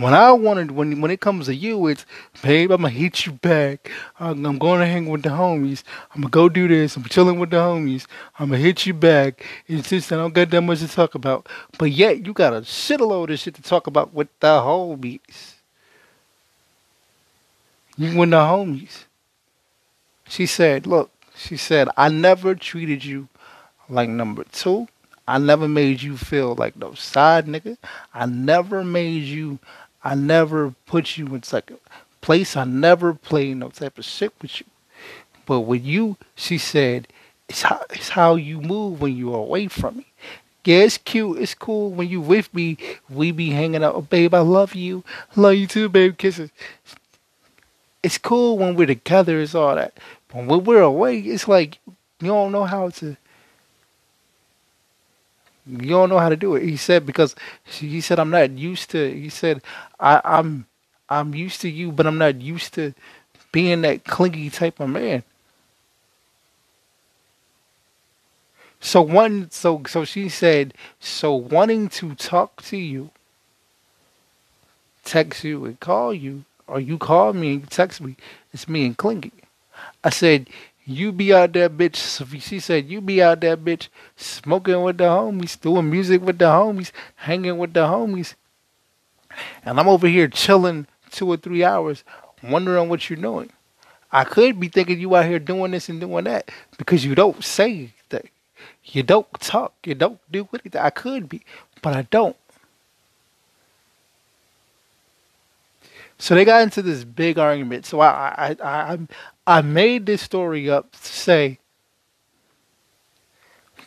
When 0.00 0.14
I 0.14 0.32
wanted, 0.32 0.70
when 0.70 1.02
when 1.02 1.10
it 1.10 1.20
comes 1.20 1.44
to 1.46 1.54
you, 1.54 1.86
it's 1.88 2.06
babe, 2.42 2.70
I'm 2.70 2.80
gonna 2.80 2.88
hit 2.88 3.26
you 3.26 3.32
back. 3.32 3.90
I'm, 4.18 4.46
I'm 4.46 4.58
going 4.58 4.80
to 4.80 4.86
hang 4.86 5.06
with 5.10 5.22
the 5.22 5.28
homies. 5.28 5.82
I'm 6.14 6.22
gonna 6.22 6.30
go 6.30 6.48
do 6.48 6.68
this. 6.68 6.96
I'm 6.96 7.04
chilling 7.04 7.38
with 7.38 7.50
the 7.50 7.58
homies. 7.58 8.06
I'm 8.38 8.48
gonna 8.48 8.62
hit 8.62 8.86
you 8.86 8.94
back. 8.94 9.44
It's 9.68 9.90
just 9.90 10.10
I 10.10 10.16
don't 10.16 10.32
got 10.32 10.48
that 10.48 10.62
much 10.62 10.78
to 10.78 10.88
talk 10.88 11.14
about. 11.14 11.50
But 11.78 11.90
yet 11.90 12.24
you 12.24 12.32
got 12.32 12.54
a 12.54 12.62
shitload 12.62 13.30
of 13.30 13.38
shit 13.38 13.54
to 13.56 13.62
talk 13.62 13.86
about 13.86 14.14
with 14.14 14.28
the 14.40 14.46
homies. 14.46 15.56
You 17.98 18.22
and 18.22 18.32
the 18.32 18.38
homies. 18.38 19.04
She 20.28 20.46
said, 20.46 20.86
look, 20.86 21.10
she 21.36 21.58
said, 21.58 21.90
I 21.98 22.08
never 22.08 22.54
treated 22.54 23.04
you 23.04 23.28
like 23.90 24.08
number 24.08 24.44
two. 24.44 24.88
I 25.30 25.38
never 25.38 25.68
made 25.68 26.02
you 26.02 26.16
feel 26.16 26.56
like 26.56 26.74
no 26.76 26.94
side 26.94 27.46
nigga. 27.46 27.76
I 28.12 28.26
never 28.26 28.82
made 28.82 29.22
you 29.22 29.60
I 30.02 30.14
never 30.14 30.74
put 30.86 31.18
you 31.18 31.26
in 31.34 31.42
second. 31.42 31.78
place. 32.20 32.56
I 32.56 32.64
never 32.64 33.14
played 33.14 33.56
no 33.56 33.70
type 33.70 33.98
of 33.98 34.04
shit 34.04 34.32
with 34.40 34.60
you. 34.60 34.66
But 35.46 35.60
with 35.60 35.84
you, 35.84 36.16
she 36.34 36.58
said, 36.58 37.08
it's 37.48 37.62
how, 37.62 37.84
it's 37.90 38.10
how 38.10 38.36
you 38.36 38.60
move 38.60 39.00
when 39.00 39.16
you're 39.16 39.36
away 39.36 39.68
from 39.68 39.98
me. 39.98 40.06
Yeah, 40.64 40.78
it's 40.78 40.98
cute. 40.98 41.38
It's 41.38 41.54
cool 41.54 41.90
when 41.90 42.08
you 42.08 42.20
with 42.20 42.52
me. 42.54 42.76
We 43.08 43.32
be 43.32 43.50
hanging 43.50 43.82
out. 43.82 43.94
Oh, 43.94 44.02
babe, 44.02 44.34
I 44.34 44.40
love 44.40 44.74
you. 44.74 45.02
Love 45.34 45.54
you 45.54 45.66
too, 45.66 45.88
babe. 45.88 46.18
Kisses. 46.18 46.50
It's 48.02 48.18
cool 48.18 48.58
when 48.58 48.76
we're 48.76 48.86
together. 48.86 49.40
It's 49.40 49.54
all 49.54 49.74
that. 49.74 49.94
But 50.28 50.44
when 50.46 50.64
we're 50.64 50.82
away, 50.82 51.18
it's 51.18 51.48
like 51.48 51.78
you 52.20 52.28
don't 52.28 52.52
know 52.52 52.64
how 52.64 52.90
to. 52.90 53.16
You 55.70 55.90
don't 55.90 56.10
know 56.10 56.18
how 56.18 56.30
to 56.30 56.36
do 56.36 56.56
it. 56.56 56.64
He 56.64 56.76
said 56.76 57.06
because 57.06 57.36
he 57.64 58.00
said 58.00 58.18
I'm 58.18 58.30
not 58.30 58.52
used 58.52 58.90
to. 58.90 59.12
He 59.12 59.28
said 59.30 59.62
I, 60.00 60.20
I'm 60.24 60.66
I'm 61.10 61.34
used 61.34 61.60
to 61.62 61.70
you, 61.70 61.92
but 61.92 62.06
I'm 62.06 62.18
not 62.18 62.40
used 62.40 62.74
to 62.74 62.94
being 63.52 63.82
that 63.82 64.04
clingy 64.04 64.50
type 64.50 64.80
of 64.80 64.90
man. 64.90 65.24
So 68.80 69.02
one, 69.02 69.50
so 69.50 69.82
so 69.86 70.04
she 70.04 70.28
said, 70.28 70.74
so 71.00 71.34
wanting 71.34 71.88
to 71.90 72.14
talk 72.14 72.62
to 72.64 72.76
you, 72.78 73.10
text 75.04 75.44
you 75.44 75.64
and 75.66 75.80
call 75.80 76.14
you, 76.14 76.44
or 76.66 76.80
you 76.80 76.98
call 76.98 77.32
me 77.34 77.54
and 77.54 77.70
text 77.70 78.00
me, 78.00 78.16
it's 78.52 78.68
me 78.68 78.86
and 78.86 78.96
Clingy. 78.96 79.32
I 80.04 80.10
said, 80.10 80.48
you 80.86 81.12
be 81.12 81.34
out 81.34 81.52
there, 81.52 81.70
bitch. 81.70 81.96
She 82.42 82.60
said, 82.60 82.88
you 82.88 83.00
be 83.00 83.22
out 83.22 83.40
there, 83.40 83.56
bitch, 83.56 83.88
smoking 84.16 84.82
with 84.82 84.98
the 84.98 85.04
homies, 85.04 85.60
doing 85.60 85.90
music 85.90 86.22
with 86.22 86.38
the 86.38 86.46
homies, 86.46 86.92
hanging 87.16 87.58
with 87.58 87.74
the 87.74 87.86
homies, 87.86 88.34
and 89.64 89.78
I'm 89.80 89.88
over 89.88 90.08
here 90.08 90.28
chilling 90.28 90.86
two 91.10 91.28
or 91.28 91.36
three 91.36 91.64
hours, 91.64 92.04
wondering 92.42 92.88
what 92.88 93.08
you're 93.10 93.18
doing. 93.20 93.50
I 94.12 94.24
could 94.24 94.60
be 94.60 94.68
thinking 94.68 95.00
you 95.00 95.14
out 95.16 95.26
here 95.26 95.38
doing 95.38 95.72
this 95.72 95.88
and 95.88 96.00
doing 96.00 96.24
that 96.24 96.50
because 96.78 97.04
you 97.04 97.14
don't 97.14 97.44
say 97.44 97.92
that 98.10 98.26
you 98.84 99.02
don't 99.02 99.28
talk. 99.40 99.74
You 99.84 99.94
don't 99.94 100.20
do 100.30 100.48
anything. 100.54 100.80
I 100.80 100.90
could 100.90 101.28
be, 101.28 101.42
but 101.82 101.94
I 101.96 102.02
don't. 102.02 102.36
So 106.18 106.34
they 106.34 106.44
got 106.44 106.62
into 106.62 106.82
this 106.82 107.04
big 107.04 107.38
argument. 107.38 107.86
So 107.86 108.00
I 108.00 108.56
I 108.60 108.94
I 108.94 108.98
I 109.50 109.62
made 109.62 110.06
this 110.06 110.22
story 110.22 110.70
up 110.70 110.92
to 110.92 110.98
say 110.98 111.58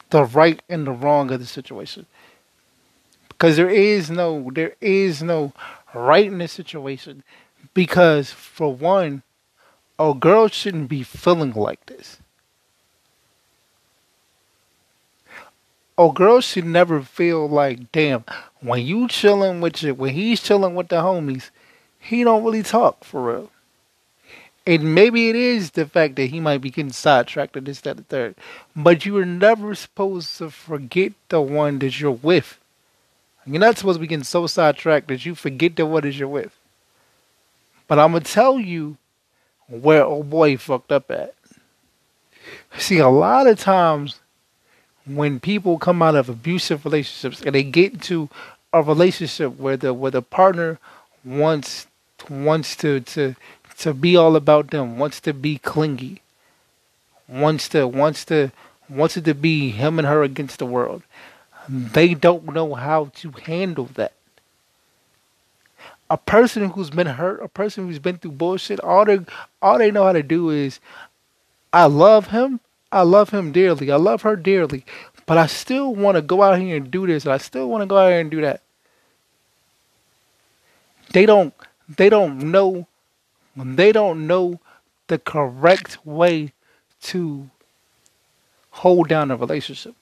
the 0.10 0.26
right 0.26 0.62
and 0.68 0.86
the 0.86 0.92
wrong 0.92 1.32
of 1.32 1.40
the 1.40 1.46
situation. 1.46 2.06
Because 3.30 3.56
there 3.56 3.70
is 3.70 4.12
no 4.12 4.52
there 4.54 4.76
is 4.82 5.24
no 5.24 5.54
right 5.94 6.26
in 6.26 6.40
this 6.40 6.52
situation. 6.52 7.24
Because 7.74 8.30
for 8.30 8.76
one, 8.76 9.24
a 9.98 10.14
girl 10.14 10.50
shouldn't 10.50 10.90
be 10.90 11.02
feeling 11.02 11.54
like 11.54 11.86
this. 11.86 12.18
A 15.98 16.12
girl 16.12 16.42
should 16.42 16.66
never 16.66 17.02
feel 17.02 17.48
like, 17.48 17.90
damn, 17.94 18.26
when 18.60 18.86
you 18.86 19.08
chilling 19.08 19.62
with 19.62 19.82
you, 19.82 19.94
when 19.94 20.14
he's 20.14 20.42
chilling 20.42 20.76
with 20.76 20.90
the 20.90 20.98
homies, 20.98 21.52
he 21.98 22.26
don't 22.26 22.44
really 22.44 22.64
talk 22.64 23.06
for 23.06 23.24
real. 23.24 23.50
And 24.66 24.96
maybe 24.96 25.30
it 25.30 25.36
is 25.36 25.72
the 25.72 25.86
fact 25.86 26.16
that 26.16 26.28
he 26.28 26.40
might 26.40 26.60
be 26.62 26.70
getting 26.70 26.94
sidetracked 26.94 27.58
or 27.58 27.62
this, 27.62 27.82
that, 27.82 27.98
the 27.98 28.04
third. 28.04 28.36
But 28.76 29.06
you 29.06 29.18
are 29.18 29.26
never 29.26 29.76
supposed 29.76 30.38
to 30.38 30.50
forget 30.50 31.12
the 31.30 31.42
one 31.42 31.80
that 31.80 32.00
you're 32.00 32.12
with. 32.12 32.60
You're 33.46 33.60
not 33.60 33.78
supposed 33.78 33.98
to 33.98 34.02
be 34.02 34.08
getting 34.08 34.24
so 34.24 34.48
sidetracked 34.48 35.10
that 35.10 35.26
you 35.26 35.36
forget 35.36 35.76
the 35.76 35.86
one 35.86 36.04
that 36.04 36.14
you're 36.14 36.30
with. 36.30 36.56
But 37.88 38.00
I'm 38.00 38.14
gonna 38.14 38.24
tell 38.24 38.58
you 38.58 38.98
where 39.68 40.06
old 40.06 40.30
boy 40.30 40.56
fucked 40.56 40.94
up 40.94 41.12
at. 41.12 41.34
See, 42.78 43.00
a 43.00 43.10
lot 43.10 43.48
of 43.48 43.60
times 43.60 44.20
when 45.06 45.40
people 45.40 45.78
come 45.78 46.02
out 46.02 46.16
of 46.16 46.30
abusive 46.30 46.86
relationships 46.86 47.42
and 47.42 47.54
they 47.54 47.64
get 47.64 47.94
into 47.94 48.30
a 48.72 48.82
relationship 48.82 49.58
where 49.58 49.78
the 49.78 49.94
where 49.94 50.12
the 50.12 50.22
partner 50.22 50.80
wants 51.26 51.88
wants 52.30 52.76
to 52.78 53.02
to 53.02 53.36
to 53.80 53.94
be 53.94 54.16
all 54.16 54.36
about 54.36 54.72
them, 54.72 54.98
wants 54.98 55.20
to 55.22 55.34
be 55.34 55.58
clingy, 55.58 56.22
wants 57.28 57.70
to 57.70 57.88
wants 57.88 58.26
to 58.26 58.52
wants 58.90 59.18
it 59.18 59.26
to 59.26 59.34
be 59.34 59.70
him 59.70 60.00
and 60.00 60.08
her 60.08 60.24
against 60.24 60.60
the 60.60 60.66
world. 60.66 61.04
They 61.68 62.14
don't 62.14 62.54
know 62.54 62.74
how 62.74 63.12
to 63.16 63.32
handle 63.32 63.90
that. 63.96 64.14
A 66.10 66.18
person 66.18 66.70
who's 66.72 66.90
been 66.90 67.08
hurt, 67.08 67.42
a 67.42 67.48
person 67.48 67.88
who's 67.88 68.00
been 68.00 68.18
through 68.18 68.32
bullshit, 68.32 68.80
all 68.82 69.06
they 69.06 69.20
all 69.62 69.78
they 69.78 69.92
know 69.92 70.04
how 70.04 70.14
to 70.14 70.24
do 70.24 70.50
is 70.50 70.80
I 71.72 71.86
love 71.86 72.28
him, 72.28 72.60
I 72.92 73.02
love 73.02 73.32
him 73.32 73.52
dearly. 73.52 73.92
I 73.92 73.96
love 73.96 74.22
her 74.22 74.36
dearly. 74.36 74.86
But 75.26 75.38
I 75.38 75.48
still 75.48 75.96
want 75.96 76.16
to 76.16 76.22
go 76.22 76.44
out 76.44 76.60
here 76.60 76.78
and 76.78 76.92
do 76.92 77.08
this. 77.08 77.26
and 77.26 77.34
I 77.34 77.38
still 77.38 77.70
want 77.70 77.82
to 77.82 77.88
go 77.88 77.98
out 77.98 78.10
here 78.10 78.20
and 78.20 78.30
do 78.30 78.42
that. 78.42 78.62
They 81.12 81.26
don't 81.26 81.54
they 81.98 82.10
don't 82.10 82.52
know 82.52 82.88
they 83.56 83.92
don't 83.92 84.28
know 84.28 84.60
the 85.08 85.20
correct 85.20 86.06
way 86.06 86.54
to 87.02 87.50
hold 88.72 89.10
down 89.10 89.32
a 89.32 89.38
relationship. 89.38 89.96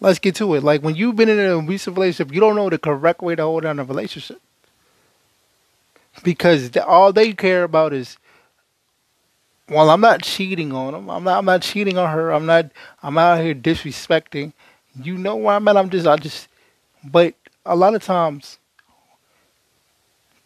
Let's 0.00 0.18
get 0.18 0.34
to 0.36 0.54
it. 0.54 0.62
Like 0.62 0.82
when 0.82 0.94
you've 0.94 1.16
been 1.16 1.28
in 1.28 1.38
an 1.38 1.58
abusive 1.58 1.96
relationship, 1.96 2.34
you 2.34 2.40
don't 2.40 2.56
know 2.56 2.68
the 2.68 2.78
correct 2.78 3.22
way 3.22 3.34
to 3.34 3.42
hold 3.42 3.62
down 3.62 3.78
a 3.78 3.84
relationship. 3.84 4.40
Because 6.22 6.74
all 6.76 7.12
they 7.12 7.32
care 7.32 7.64
about 7.64 7.92
is 7.92 8.18
well, 9.68 9.90
I'm 9.90 10.00
not 10.00 10.22
cheating 10.22 10.72
on 10.72 10.94
him. 10.94 11.10
I'm 11.10 11.24
not. 11.24 11.38
I'm 11.38 11.44
not 11.44 11.62
cheating 11.62 11.98
on 11.98 12.10
her. 12.10 12.30
I'm 12.30 12.46
not. 12.46 12.70
I'm 13.02 13.18
out 13.18 13.40
here 13.40 13.54
disrespecting. 13.54 14.52
You 15.02 15.18
know 15.18 15.36
where 15.36 15.56
I'm 15.56 15.66
at. 15.66 15.76
I'm 15.76 15.90
just. 15.90 16.06
I 16.06 16.16
just. 16.16 16.48
But 17.02 17.34
a 17.64 17.74
lot 17.74 17.94
of 17.94 18.04
times, 18.04 18.58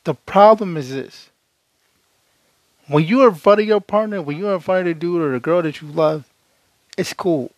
the 0.04 0.14
problem 0.14 0.76
is 0.76 0.90
this: 0.90 1.30
when 2.88 3.04
you're 3.04 3.28
in 3.28 3.34
front 3.34 3.60
of 3.60 3.66
your 3.66 3.80
partner, 3.80 4.22
when 4.22 4.36
you're 4.38 4.54
in 4.54 4.60
front 4.60 4.80
of 4.80 4.86
the 4.86 4.94
dude 4.94 5.22
or 5.22 5.32
the 5.32 5.40
girl 5.40 5.62
that 5.62 5.80
you 5.80 5.88
love, 5.88 6.28
it's 6.96 7.12
cool. 7.12 7.52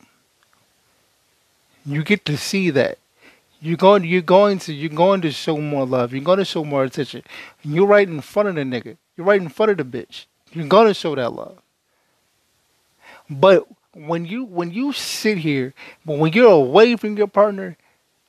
You 1.84 2.02
get 2.02 2.24
to 2.26 2.36
see 2.36 2.70
that. 2.70 2.98
You're 3.60 3.76
going. 3.76 4.04
You're 4.04 4.22
going 4.22 4.58
to. 4.60 4.72
You're 4.72 4.90
going 4.90 5.20
to 5.22 5.30
show 5.30 5.56
more 5.56 5.86
love. 5.86 6.12
You're 6.12 6.24
going 6.24 6.38
to 6.38 6.44
show 6.44 6.64
more 6.64 6.84
attention. 6.84 7.22
You're 7.62 7.86
right 7.86 8.08
in 8.08 8.20
front 8.20 8.48
of 8.48 8.54
the 8.56 8.62
nigga. 8.62 8.96
You're 9.16 9.26
right 9.26 9.40
in 9.40 9.48
front 9.48 9.70
of 9.70 9.78
the 9.78 9.84
bitch. 9.84 10.26
You're 10.52 10.66
gonna 10.66 10.94
show 10.94 11.14
that 11.14 11.32
love. 11.32 11.58
But 13.28 13.66
when 13.94 14.26
you 14.26 14.44
when 14.44 14.70
you 14.70 14.92
sit 14.92 15.38
here, 15.38 15.74
but 16.04 16.18
when 16.18 16.32
you're 16.32 16.50
away 16.50 16.96
from 16.96 17.16
your 17.16 17.26
partner, 17.26 17.76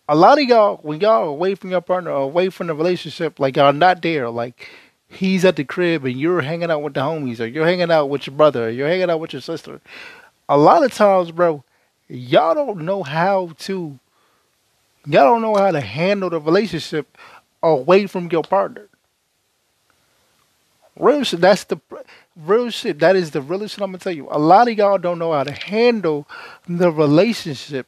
a 0.09 0.15
lot 0.15 0.39
of 0.39 0.45
y'all 0.45 0.77
when 0.83 0.99
y'all 0.99 1.29
away 1.29 1.55
from 1.55 1.71
your 1.71 1.81
partner 1.81 2.11
away 2.11 2.49
from 2.49 2.67
the 2.67 2.73
relationship, 2.73 3.39
like 3.39 3.55
y'all 3.55 3.73
not 3.73 4.01
there, 4.01 4.29
like 4.29 4.69
he's 5.07 5.45
at 5.45 5.55
the 5.55 5.63
crib 5.63 6.05
and 6.05 6.19
you're 6.19 6.41
hanging 6.41 6.71
out 6.71 6.81
with 6.81 6.93
the 6.93 7.01
homies, 7.01 7.39
or 7.39 7.45
you're 7.45 7.65
hanging 7.65 7.91
out 7.91 8.09
with 8.09 8.27
your 8.27 8.35
brother, 8.35 8.67
or 8.67 8.69
you're 8.69 8.87
hanging 8.87 9.09
out 9.09 9.19
with 9.19 9.33
your 9.33 9.41
sister. 9.41 9.79
A 10.49 10.57
lot 10.57 10.83
of 10.83 10.93
times, 10.93 11.31
bro, 11.31 11.63
y'all 12.07 12.53
don't 12.53 12.85
know 12.85 13.03
how 13.03 13.51
to 13.59 13.99
y'all 15.05 15.23
don't 15.25 15.41
know 15.41 15.55
how 15.55 15.71
to 15.71 15.81
handle 15.81 16.29
the 16.29 16.39
relationship 16.39 17.17
away 17.61 18.07
from 18.07 18.29
your 18.31 18.43
partner. 18.43 18.87
Real 20.99 21.23
shit. 21.23 21.41
That's 21.41 21.63
the 21.63 21.79
real 22.35 22.69
shit. 22.69 22.99
That 22.99 23.15
is 23.15 23.31
the 23.31 23.41
real 23.41 23.67
shit 23.67 23.81
I'm 23.81 23.91
gonna 23.91 23.97
tell 23.97 24.13
you. 24.13 24.27
A 24.29 24.37
lot 24.37 24.67
of 24.67 24.77
y'all 24.77 24.97
don't 24.97 25.17
know 25.17 25.31
how 25.31 25.43
to 25.43 25.51
handle 25.51 26.27
the 26.67 26.91
relationship 26.91 27.87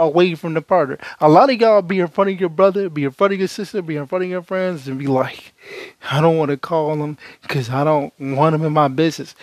away 0.00 0.34
from 0.34 0.54
the 0.54 0.62
partner. 0.62 0.98
A 1.20 1.28
lot 1.28 1.50
of 1.50 1.60
y'all 1.60 1.82
be 1.82 2.00
in 2.00 2.08
front 2.08 2.30
of 2.30 2.40
your 2.40 2.48
brother, 2.48 2.88
be 2.88 3.04
in 3.04 3.10
front 3.10 3.32
of 3.34 3.38
your 3.38 3.48
sister, 3.48 3.82
be 3.82 3.96
in 3.96 4.06
front 4.06 4.24
of 4.24 4.30
your 4.30 4.42
friends, 4.42 4.88
and 4.88 4.98
be 4.98 5.06
like, 5.06 5.52
I 6.10 6.20
don't 6.20 6.36
want 6.36 6.50
to 6.50 6.56
call 6.56 6.96
them 6.96 7.18
because 7.42 7.70
I 7.70 7.84
don't 7.84 8.12
want 8.18 8.52
them 8.52 8.64
in 8.64 8.72
my 8.72 8.88
business. 8.88 9.34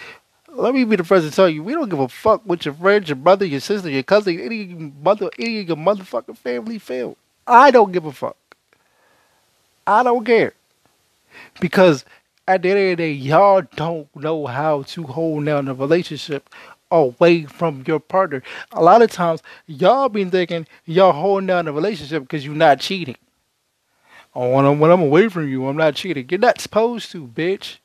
Let 0.50 0.74
me 0.74 0.84
be 0.84 0.96
the 0.96 1.04
first 1.04 1.28
to 1.30 1.34
tell 1.34 1.48
you, 1.48 1.64
we 1.64 1.74
don't 1.74 1.90
give 1.90 2.00
a 2.00 2.08
fuck 2.08 2.42
what 2.44 2.66
your 2.66 2.74
friends, 2.74 3.10
your 3.10 3.16
brother, 3.16 3.46
your 3.46 3.60
sister, 3.60 3.90
your 3.90 4.04
cousin, 4.04 4.40
any 4.40 4.66
mother, 4.66 5.30
any 5.38 5.60
of 5.60 5.68
your 5.68 5.78
motherfucking 5.78 6.38
family 6.38 6.80
feel. 6.80 7.16
I 7.46 7.72
don't 7.72 7.92
give 7.92 8.06
a 8.06 8.12
fuck. 8.12 8.36
I 9.86 10.04
don't 10.04 10.26
care 10.26 10.54
because 11.62 12.04
at 12.48 12.62
the 12.62 12.70
end 12.70 12.80
of 12.80 12.86
the 12.86 12.96
day, 12.96 13.12
y'all 13.12 13.62
don't 13.76 14.14
know 14.16 14.48
how 14.48 14.84
to 14.84 15.04
hold 15.04 15.46
down 15.46 15.68
a 15.68 15.74
relationship 15.74 16.50
away 16.92 17.44
from 17.44 17.84
your 17.88 18.00
partner. 18.00 18.44
A 18.72 18.82
lot 18.82 19.02
of 19.02 19.12
times, 19.12 19.42
y'all 19.66 20.10
been 20.10 20.32
thinking 20.32 20.68
y'all 20.86 21.12
holding 21.12 21.48
down 21.48 21.66
the 21.66 21.74
relationship 21.74 22.24
because 22.24 22.46
you're 22.46 22.56
not 22.56 22.80
cheating. 22.80 23.18
Oh, 24.36 24.56
when 24.56 24.66
I'm, 24.66 24.80
when 24.80 24.92
I'm 24.92 25.02
away 25.02 25.30
from 25.30 25.50
you, 25.50 25.68
I'm 25.68 25.78
not 25.78 25.96
cheating. 25.96 26.28
You're 26.30 26.40
not 26.40 26.62
supposed 26.62 27.12
to, 27.12 27.26
bitch. 27.28 27.78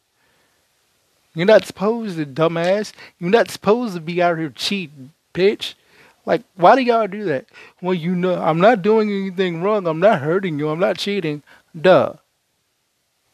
You're 1.35 1.47
not 1.47 1.64
supposed 1.64 2.18
to, 2.18 2.26
dumbass. 2.26 2.92
You're 3.18 3.30
not 3.30 3.50
supposed 3.50 3.94
to 3.94 4.00
be 4.00 4.21
out 4.21 4.38
here 4.38 4.50
cheating, 4.50 5.12
bitch. 5.32 5.75
Like, 6.26 6.42
why 6.56 6.76
do 6.76 6.82
y'all 6.82 7.09
do 7.09 7.25
that? 7.25 7.47
Well, 7.80 7.94
you 7.94 8.14
know, 8.14 8.35
I'm 8.35 8.61
not 8.61 8.82
doing 8.82 9.11
anything 9.11 9.62
wrong. 9.62 9.87
I'm 9.87 9.99
not 9.99 10.21
hurting 10.21 10.59
you. 10.59 10.68
I'm 10.68 10.78
not 10.78 10.99
cheating. 10.99 11.42
Duh. 11.78 12.14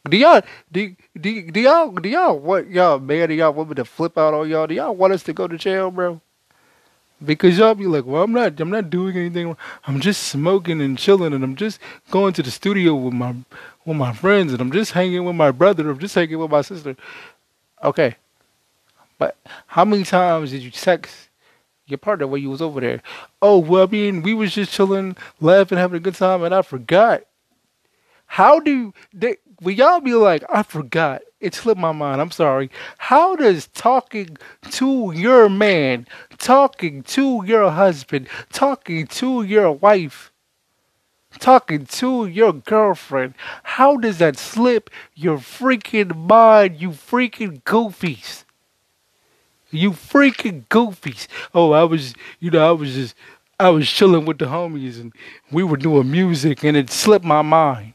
Do 0.07 0.17
y'all 0.17 0.41
do, 0.71 0.95
do, 1.19 1.51
do 1.51 1.59
y'all 1.59 1.91
do 1.91 2.07
y'all 2.09 2.39
want 2.39 2.69
y'all 2.69 2.99
man 2.99 3.27
do 3.29 3.35
y'all 3.35 3.65
me 3.65 3.75
to 3.75 3.85
flip 3.85 4.17
out 4.17 4.33
on 4.33 4.49
y'all? 4.49 4.67
Do 4.67 4.73
y'all 4.73 4.95
want 4.95 5.13
us 5.13 5.23
to 5.23 5.33
go 5.33 5.47
to 5.47 5.57
jail, 5.57 5.91
bro? 5.91 6.21
Because 7.23 7.57
y'all 7.57 7.75
be 7.75 7.85
like, 7.85 8.05
well, 8.05 8.23
I'm 8.23 8.31
not 8.31 8.59
I'm 8.61 8.69
not 8.69 8.89
doing 8.89 9.17
anything. 9.17 9.57
I'm 9.85 9.99
just 9.99 10.23
smoking 10.23 10.81
and 10.81 10.97
chilling, 10.97 11.33
and 11.33 11.43
I'm 11.43 11.57
just 11.57 11.79
going 12.11 12.31
to 12.33 12.43
the 12.43 12.51
studio 12.51 12.95
with 12.95 13.13
my 13.13 13.35
with 13.85 13.97
my 13.97 14.13
friends, 14.13 14.53
and 14.53 14.61
I'm 14.61 14.71
just 14.71 14.93
hanging 14.93 15.25
with 15.25 15.35
my 15.35 15.51
brother. 15.51 15.89
I'm 15.89 15.99
just 15.99 16.15
hanging 16.15 16.39
with 16.39 16.51
my 16.51 16.61
sister. 16.61 16.95
Okay, 17.83 18.15
but 19.17 19.35
how 19.67 19.83
many 19.83 20.05
times 20.05 20.51
did 20.51 20.63
you 20.63 20.71
text 20.71 21.27
your 21.87 21.97
partner 21.97 22.25
when 22.25 22.41
you 22.41 22.49
was 22.49 22.61
over 22.61 22.79
there? 22.79 23.01
Oh, 23.41 23.57
well, 23.57 23.83
I 23.83 23.87
mean, 23.91 24.21
we 24.21 24.33
was 24.33 24.53
just 24.53 24.71
chilling, 24.71 25.17
laughing, 25.41 25.77
having 25.77 25.97
a 25.97 25.99
good 26.01 26.15
time, 26.15 26.43
and 26.43 26.55
I 26.55 26.61
forgot. 26.61 27.23
How 28.27 28.59
do 28.61 28.93
they? 29.13 29.37
Will 29.61 29.73
y'all 29.73 29.99
be 29.99 30.13
like, 30.13 30.43
I 30.49 30.63
forgot? 30.63 31.21
It 31.39 31.53
slipped 31.53 31.79
my 31.79 31.91
mind. 31.91 32.21
I'm 32.21 32.31
sorry. 32.31 32.69
How 32.97 33.35
does 33.35 33.67
talking 33.67 34.37
to 34.71 35.11
your 35.15 35.49
man, 35.49 36.07
talking 36.37 37.03
to 37.03 37.43
your 37.45 37.71
husband, 37.71 38.27
talking 38.51 39.07
to 39.07 39.43
your 39.43 39.71
wife, 39.71 40.31
talking 41.39 41.85
to 41.85 42.25
your 42.25 42.53
girlfriend, 42.53 43.35
how 43.63 43.97
does 43.97 44.17
that 44.17 44.37
slip 44.37 44.89
your 45.15 45.37
freaking 45.37 46.15
mind, 46.15 46.81
you 46.81 46.89
freaking 46.89 47.61
goofies? 47.63 48.43
You 49.71 49.91
freaking 49.91 50.65
goofies. 50.67 51.27
Oh, 51.53 51.71
I 51.71 51.83
was, 51.83 52.13
you 52.39 52.49
know, 52.49 52.67
I 52.67 52.71
was 52.71 52.93
just, 52.93 53.15
I 53.59 53.69
was 53.69 53.89
chilling 53.89 54.25
with 54.25 54.39
the 54.39 54.45
homies 54.45 54.99
and 54.99 55.13
we 55.51 55.63
were 55.63 55.77
doing 55.77 56.09
music 56.09 56.63
and 56.63 56.75
it 56.75 56.89
slipped 56.89 57.25
my 57.25 57.41
mind. 57.41 57.93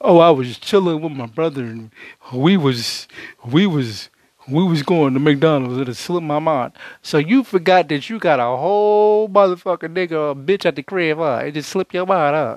Oh, 0.00 0.18
I 0.18 0.30
was 0.30 0.58
chilling 0.58 1.00
with 1.00 1.12
my 1.12 1.26
brother 1.26 1.62
and 1.64 1.90
we 2.32 2.56
was, 2.56 3.08
we 3.44 3.66
was, 3.66 4.08
we 4.48 4.62
was 4.62 4.82
going 4.82 5.14
to 5.14 5.20
McDonald's 5.20 5.78
and 5.78 5.88
it 5.88 5.94
slipped 5.94 6.26
my 6.26 6.38
mind. 6.38 6.72
So 7.02 7.18
you 7.18 7.42
forgot 7.44 7.88
that 7.88 8.08
you 8.08 8.18
got 8.18 8.40
a 8.40 8.44
whole 8.44 9.28
motherfucking 9.28 9.94
nigga 9.94 10.12
or 10.12 10.34
bitch 10.34 10.66
at 10.66 10.76
the 10.76 10.82
crib, 10.82 11.18
huh? 11.18 11.42
It 11.44 11.52
just 11.52 11.70
slipped 11.70 11.94
your 11.94 12.06
mind, 12.06 12.34
huh? 12.34 12.56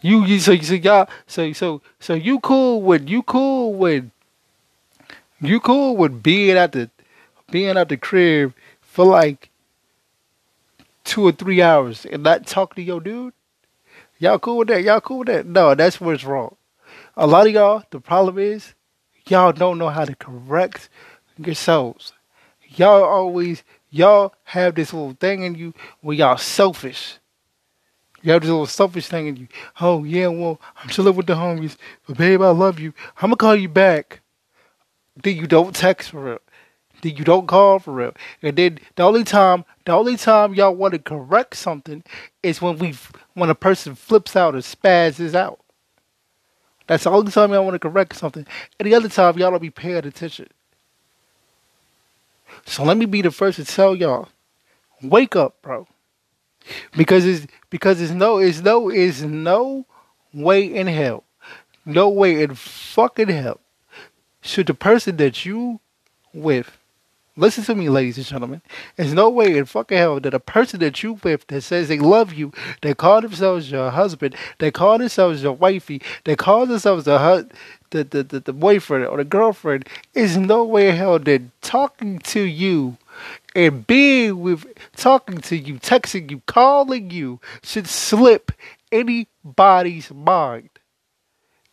You, 0.00 0.24
you 0.24 0.38
so, 0.38 0.56
so 0.58 0.74
y'all, 0.74 1.08
so, 1.26 1.52
so, 1.52 1.82
so 1.98 2.14
you 2.14 2.38
cool 2.40 2.82
with, 2.82 3.08
you 3.08 3.22
cool 3.22 3.74
with 3.74 4.10
you 5.40 5.60
cool 5.60 5.96
with 5.96 6.22
being 6.22 6.56
at 6.56 6.72
the 6.72 6.90
being 7.50 7.76
at 7.76 7.88
the 7.88 7.96
crib 7.96 8.54
for 8.80 9.04
like 9.04 9.50
two 11.04 11.22
or 11.26 11.32
three 11.32 11.62
hours 11.62 12.04
and 12.04 12.22
not 12.22 12.46
talk 12.46 12.74
to 12.74 12.82
your 12.82 13.00
dude? 13.00 13.32
Y'all 14.18 14.38
cool 14.38 14.58
with 14.58 14.68
that? 14.68 14.82
Y'all 14.82 15.00
cool 15.00 15.18
with 15.18 15.28
that? 15.28 15.46
No, 15.46 15.74
that's 15.74 16.00
what's 16.00 16.24
wrong. 16.24 16.56
A 17.16 17.26
lot 17.26 17.46
of 17.46 17.52
y'all, 17.52 17.84
the 17.90 18.00
problem 18.00 18.38
is 18.38 18.74
y'all 19.28 19.52
don't 19.52 19.78
know 19.78 19.90
how 19.90 20.04
to 20.04 20.14
correct 20.14 20.88
yourselves. 21.36 22.12
Y'all 22.76 23.04
always 23.04 23.62
y'all 23.90 24.34
have 24.44 24.74
this 24.74 24.92
little 24.92 25.14
thing 25.14 25.42
in 25.42 25.54
you 25.54 25.72
where 26.00 26.16
y'all 26.16 26.36
selfish. 26.36 27.18
You 28.22 28.32
have 28.32 28.42
this 28.42 28.50
little 28.50 28.66
selfish 28.66 29.06
thing 29.06 29.28
in 29.28 29.36
you. 29.36 29.48
Oh 29.80 30.02
yeah, 30.02 30.26
well, 30.26 30.60
I'm 30.76 30.88
chilling 30.88 31.14
with 31.14 31.26
the 31.26 31.34
homies, 31.34 31.76
but 32.06 32.18
babe, 32.18 32.42
I 32.42 32.50
love 32.50 32.80
you. 32.80 32.92
I'm 33.16 33.30
gonna 33.30 33.36
call 33.36 33.56
you 33.56 33.68
back. 33.68 34.20
Then 35.22 35.36
you 35.36 35.46
don't 35.46 35.74
text 35.74 36.10
for 36.10 36.20
real. 36.24 36.38
Then 37.02 37.16
you 37.16 37.24
don't 37.24 37.46
call 37.46 37.78
for 37.78 37.92
real. 37.92 38.14
And 38.42 38.56
then 38.56 38.78
the 38.96 39.04
only 39.04 39.24
time, 39.24 39.64
the 39.84 39.92
only 39.92 40.16
time 40.16 40.54
y'all 40.54 40.74
want 40.74 40.92
to 40.92 40.98
correct 40.98 41.56
something 41.56 42.02
is 42.42 42.60
when 42.60 42.78
we, 42.78 42.94
when 43.34 43.50
a 43.50 43.54
person 43.54 43.94
flips 43.94 44.34
out 44.34 44.54
or 44.54 44.58
spazzes 44.58 45.34
out. 45.34 45.60
That's 46.86 47.04
the 47.04 47.10
only 47.10 47.30
time 47.30 47.52
y'all 47.52 47.64
want 47.64 47.74
to 47.74 47.78
correct 47.78 48.16
something. 48.16 48.46
The 48.78 48.94
other 48.94 49.08
time 49.08 49.38
y'all 49.38 49.50
don't 49.50 49.62
be 49.62 49.70
paying 49.70 49.96
attention. 49.96 50.48
So 52.64 52.82
let 52.82 52.96
me 52.96 53.06
be 53.06 53.22
the 53.22 53.30
first 53.30 53.56
to 53.56 53.64
tell 53.64 53.94
y'all, 53.94 54.28
wake 55.02 55.36
up, 55.36 55.60
bro. 55.62 55.86
Because 56.96 57.24
it's 57.24 57.46
because 57.70 58.00
it's 58.00 58.12
no 58.12 58.38
it's 58.38 58.60
no 58.60 58.90
it's 58.90 59.22
no 59.22 59.86
way 60.34 60.64
in 60.64 60.86
hell. 60.86 61.24
No 61.84 62.08
way 62.08 62.42
in 62.42 62.54
fucking 62.54 63.28
hell 63.28 63.60
should 64.40 64.66
the 64.66 64.74
person 64.74 65.16
that 65.16 65.44
you 65.44 65.80
with 66.32 66.77
listen 67.38 67.64
to 67.64 67.74
me 67.74 67.88
ladies 67.88 68.18
and 68.18 68.26
gentlemen 68.26 68.60
there's 68.96 69.14
no 69.14 69.30
way 69.30 69.56
in 69.56 69.64
fucking 69.64 69.96
hell 69.96 70.20
that 70.20 70.34
a 70.34 70.40
person 70.40 70.80
that 70.80 71.02
you 71.02 71.14
with 71.22 71.46
that 71.46 71.62
says 71.62 71.88
they 71.88 71.98
love 71.98 72.34
you 72.34 72.52
they 72.82 72.94
call 72.94 73.20
themselves 73.20 73.70
your 73.70 73.90
husband 73.90 74.34
they 74.58 74.70
call 74.70 74.98
themselves 74.98 75.42
your 75.42 75.52
wifey 75.52 76.02
they 76.24 76.36
call 76.36 76.66
themselves 76.66 77.04
the 77.04 77.18
hu- 77.18 77.48
the, 77.90 78.04
the, 78.04 78.22
the, 78.24 78.40
the 78.40 78.52
boyfriend 78.52 79.06
or 79.06 79.16
the 79.16 79.24
girlfriend 79.24 79.88
is 80.14 80.36
no 80.36 80.64
way 80.64 80.90
in 80.90 80.96
hell 80.96 81.18
that 81.18 81.42
talking 81.62 82.18
to 82.18 82.42
you 82.42 82.98
and 83.54 83.86
being 83.86 84.40
with 84.40 84.66
talking 84.96 85.38
to 85.38 85.56
you 85.56 85.76
texting 85.76 86.30
you 86.30 86.42
calling 86.46 87.10
you 87.10 87.40
should 87.62 87.86
slip 87.86 88.52
anybody's 88.92 90.12
mind 90.12 90.68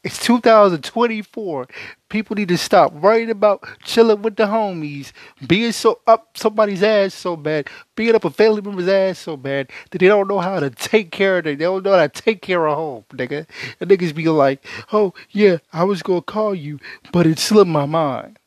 it's 0.05 0.23
2024. 0.23 1.67
People 2.15 2.37
need 2.37 2.47
to 2.47 2.57
stop 2.57 2.93
worrying 2.93 3.29
about 3.29 3.67
chilling 3.83 4.21
with 4.21 4.37
the 4.37 4.45
homies, 4.45 5.11
being 5.45 5.73
so 5.73 5.99
up 6.07 6.29
somebody's 6.37 6.81
ass 6.81 7.13
so 7.13 7.35
bad, 7.35 7.67
being 7.97 8.15
up 8.15 8.23
a 8.23 8.29
family 8.29 8.61
member's 8.61 8.87
ass 8.87 9.19
so 9.19 9.35
bad 9.35 9.69
that 9.91 9.99
they 9.99 10.07
don't 10.07 10.29
know 10.29 10.39
how 10.39 10.61
to 10.61 10.69
take 10.69 11.11
care 11.11 11.39
of 11.39 11.45
it. 11.45 11.59
They 11.59 11.65
don't 11.65 11.83
know 11.83 11.91
how 11.91 12.07
to 12.07 12.21
take 12.21 12.41
care 12.41 12.65
of 12.67 12.77
home, 12.77 13.03
nigga. 13.09 13.45
And 13.81 13.89
niggas 13.89 14.15
be 14.15 14.29
like, 14.29 14.65
oh, 14.93 15.13
yeah, 15.31 15.57
I 15.73 15.83
was 15.83 16.01
going 16.01 16.21
to 16.21 16.25
call 16.25 16.55
you, 16.55 16.79
but 17.11 17.27
it 17.27 17.37
slipped 17.37 17.69
my 17.69 17.85
mind. 17.85 18.39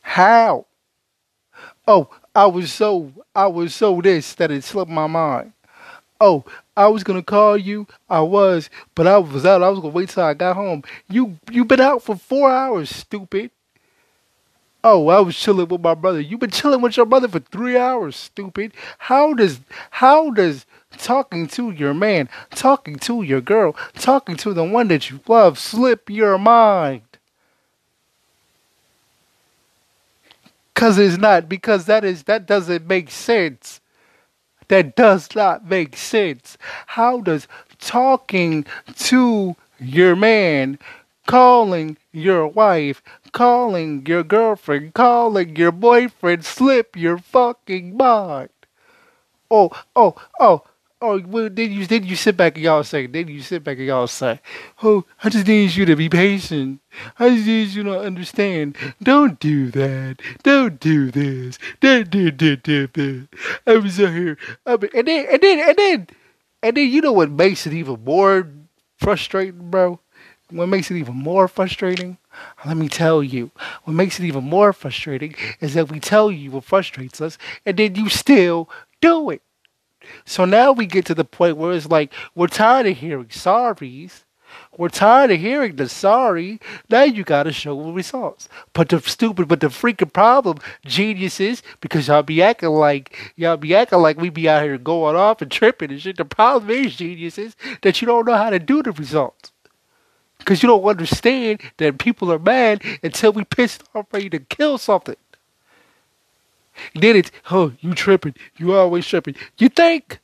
How? 0.00 0.64
Oh, 1.86 2.08
I 2.34 2.46
was 2.46 2.72
so, 2.72 3.12
I 3.34 3.48
was 3.48 3.74
so 3.74 4.00
this 4.00 4.32
that 4.36 4.50
it 4.50 4.64
slipped 4.64 4.90
my 4.90 5.06
mind. 5.06 5.52
Oh, 6.22 6.44
I 6.76 6.88
was 6.88 7.04
gonna 7.04 7.22
call 7.24 7.58
you. 7.58 7.88
I 8.10 8.22
was, 8.22 8.70
but 8.96 9.08
I 9.08 9.18
was 9.18 9.46
out. 9.46 9.62
I 9.64 9.70
was 9.70 9.80
gonna 9.80 9.94
wait 9.94 10.10
till 10.10 10.24
I 10.24 10.34
got 10.34 10.56
home. 10.56 10.84
You 11.10 11.38
you 11.50 11.64
been 11.66 11.80
out 11.82 12.02
for 12.04 12.16
four 12.16 12.50
hours, 12.50 12.90
stupid. 12.90 13.50
Oh, 14.84 15.08
I 15.08 15.20
was 15.20 15.36
chilling 15.36 15.68
with 15.68 15.80
my 15.82 15.94
brother. 15.94 16.20
You've 16.20 16.40
been 16.40 16.50
chilling 16.50 16.80
with 16.82 16.96
your 16.96 17.06
brother 17.06 17.28
for 17.28 17.40
three 17.40 17.76
hours, 17.78 18.16
stupid. 18.16 18.72
How 18.98 19.34
does 19.34 19.60
how 19.92 20.30
does 20.30 20.66
talking 20.98 21.48
to 21.48 21.70
your 21.72 21.94
man, 21.94 22.28
talking 22.50 22.96
to 23.00 23.22
your 23.22 23.40
girl, 23.42 23.74
talking 23.94 24.36
to 24.38 24.54
the 24.54 24.64
one 24.64 24.88
that 24.88 25.10
you 25.10 25.20
love 25.28 25.58
slip 25.58 26.10
your 26.10 26.38
mind? 26.38 27.02
Cause 30.74 30.98
it's 30.98 31.18
not 31.18 31.48
because 31.48 31.86
that 31.86 32.04
is 32.04 32.24
that 32.24 32.46
doesn't 32.46 32.86
make 32.88 33.10
sense. 33.12 33.81
That 34.72 34.96
does 34.96 35.34
not 35.34 35.68
make 35.68 35.98
sense. 35.98 36.56
How 36.86 37.20
does 37.20 37.46
talking 37.78 38.64
to 39.00 39.54
your 39.78 40.16
man, 40.16 40.78
calling 41.26 41.98
your 42.10 42.46
wife, 42.48 43.02
calling 43.32 44.06
your 44.06 44.22
girlfriend, 44.22 44.94
calling 44.94 45.56
your 45.56 45.72
boyfriend 45.72 46.46
slip 46.46 46.96
your 46.96 47.18
fucking 47.18 47.98
mind? 47.98 48.48
Oh, 49.50 49.72
oh, 49.94 50.14
oh, 50.40 50.62
Oh, 51.04 51.20
well, 51.26 51.48
then 51.50 51.72
you 51.72 51.84
then 51.84 52.04
you 52.04 52.14
sit 52.14 52.36
back 52.36 52.54
and 52.54 52.62
y'all 52.62 52.84
say, 52.84 53.08
then 53.08 53.26
you 53.26 53.42
sit 53.42 53.64
back 53.64 53.78
and 53.78 53.88
y'all 53.88 54.06
say, 54.06 54.40
oh, 54.84 55.04
I 55.24 55.30
just 55.30 55.48
need 55.48 55.74
you 55.74 55.84
to 55.84 55.96
be 55.96 56.08
patient. 56.08 56.80
I 57.18 57.30
just 57.30 57.46
need 57.48 57.68
you 57.70 57.82
to 57.82 57.98
understand. 57.98 58.76
Don't 59.02 59.40
do 59.40 59.72
that. 59.72 60.18
Don't 60.44 60.78
do 60.78 61.10
this. 61.10 61.58
Don't 61.80 62.08
do 62.08 62.30
do 62.30 62.54
do 62.54 62.86
do. 62.86 63.26
I 63.66 63.78
was 63.78 63.98
out 63.98 64.12
here. 64.12 64.38
I 64.64 64.76
mean, 64.76 64.90
and 64.94 65.08
then 65.08 65.26
and 65.28 65.40
then 65.42 65.68
and 65.68 65.76
then 65.76 66.06
and 66.62 66.76
then 66.76 66.88
you 66.88 67.00
know 67.00 67.12
what 67.12 67.32
makes 67.32 67.66
it 67.66 67.72
even 67.72 68.04
more 68.04 68.46
frustrating, 68.96 69.70
bro? 69.72 69.98
What 70.50 70.68
makes 70.68 70.88
it 70.92 70.98
even 70.98 71.16
more 71.16 71.48
frustrating? 71.48 72.18
Let 72.64 72.76
me 72.76 72.88
tell 72.88 73.24
you. 73.24 73.50
What 73.82 73.94
makes 73.94 74.20
it 74.20 74.24
even 74.24 74.44
more 74.44 74.72
frustrating 74.72 75.34
is 75.60 75.74
that 75.74 75.90
we 75.90 75.98
tell 75.98 76.30
you 76.30 76.52
what 76.52 76.62
frustrates 76.62 77.20
us, 77.20 77.38
and 77.66 77.76
then 77.76 77.96
you 77.96 78.08
still 78.08 78.70
do 79.00 79.30
it. 79.30 79.42
So 80.24 80.44
now 80.44 80.72
we 80.72 80.86
get 80.86 81.06
to 81.06 81.14
the 81.14 81.24
point 81.24 81.56
where 81.56 81.72
it's 81.72 81.86
like 81.86 82.12
we're 82.34 82.48
tired 82.48 82.86
of 82.86 82.98
hearing 82.98 83.26
sorries. 83.26 84.24
We're 84.76 84.88
tired 84.88 85.30
of 85.30 85.40
hearing 85.40 85.76
the 85.76 85.88
sorry. 85.88 86.60
Now 86.90 87.04
you 87.04 87.24
gotta 87.24 87.52
show 87.52 87.90
results. 87.90 88.48
But 88.72 88.88
the 88.88 89.00
stupid, 89.00 89.48
but 89.48 89.60
the 89.60 89.68
freaking 89.68 90.12
problem, 90.12 90.58
geniuses, 90.84 91.62
because 91.80 92.08
y'all 92.08 92.22
be 92.22 92.42
acting 92.42 92.70
like 92.70 93.32
y'all 93.36 93.56
be 93.56 93.74
acting 93.74 94.00
like 94.00 94.18
we 94.18 94.30
be 94.30 94.48
out 94.48 94.62
here 94.62 94.78
going 94.78 95.16
off 95.16 95.42
and 95.42 95.50
tripping 95.50 95.90
and 95.90 96.00
shit. 96.00 96.16
The 96.16 96.24
problem 96.24 96.70
is, 96.70 96.96
geniuses, 96.96 97.56
that 97.82 98.00
you 98.00 98.06
don't 98.06 98.26
know 98.26 98.36
how 98.36 98.50
to 98.50 98.58
do 98.58 98.82
the 98.82 98.92
results. 98.92 99.52
Because 100.38 100.62
you 100.62 100.66
don't 100.66 100.84
understand 100.84 101.60
that 101.76 101.98
people 101.98 102.32
are 102.32 102.38
mad 102.38 102.82
until 103.02 103.32
we 103.32 103.44
pissed 103.44 103.84
off 103.94 104.06
ready 104.12 104.28
to 104.30 104.40
kill 104.40 104.76
something. 104.76 105.16
Then 106.94 107.16
it's, 107.16 107.30
oh, 107.50 107.72
you 107.80 107.94
tripping. 107.94 108.34
You 108.56 108.74
always 108.74 109.06
tripping. 109.06 109.34
You 109.58 109.68
think? 109.68 110.18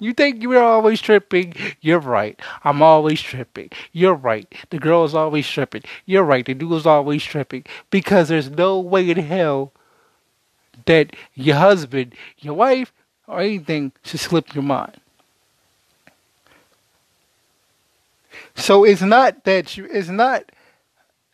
You 0.00 0.12
think 0.12 0.42
you're 0.42 0.62
always 0.62 1.00
tripping? 1.00 1.54
You're 1.80 2.00
right. 2.00 2.38
I'm 2.64 2.82
always 2.82 3.20
tripping. 3.20 3.70
You're 3.92 4.14
right. 4.14 4.52
The 4.70 4.78
girl 4.78 5.04
is 5.04 5.14
always 5.14 5.46
tripping. 5.48 5.82
You're 6.06 6.24
right. 6.24 6.44
The 6.44 6.54
dude 6.54 6.72
is 6.72 6.86
always 6.86 7.22
tripping. 7.22 7.64
Because 7.90 8.28
there's 8.28 8.50
no 8.50 8.80
way 8.80 9.08
in 9.10 9.18
hell 9.18 9.72
that 10.86 11.14
your 11.34 11.56
husband, 11.56 12.14
your 12.38 12.54
wife, 12.54 12.92
or 13.28 13.40
anything 13.40 13.92
should 14.02 14.20
slip 14.20 14.54
your 14.54 14.64
mind. 14.64 15.00
So 18.56 18.84
it's 18.84 19.02
not 19.02 19.44
that 19.44 19.76
you, 19.76 19.86
it's 19.90 20.08
not 20.08 20.50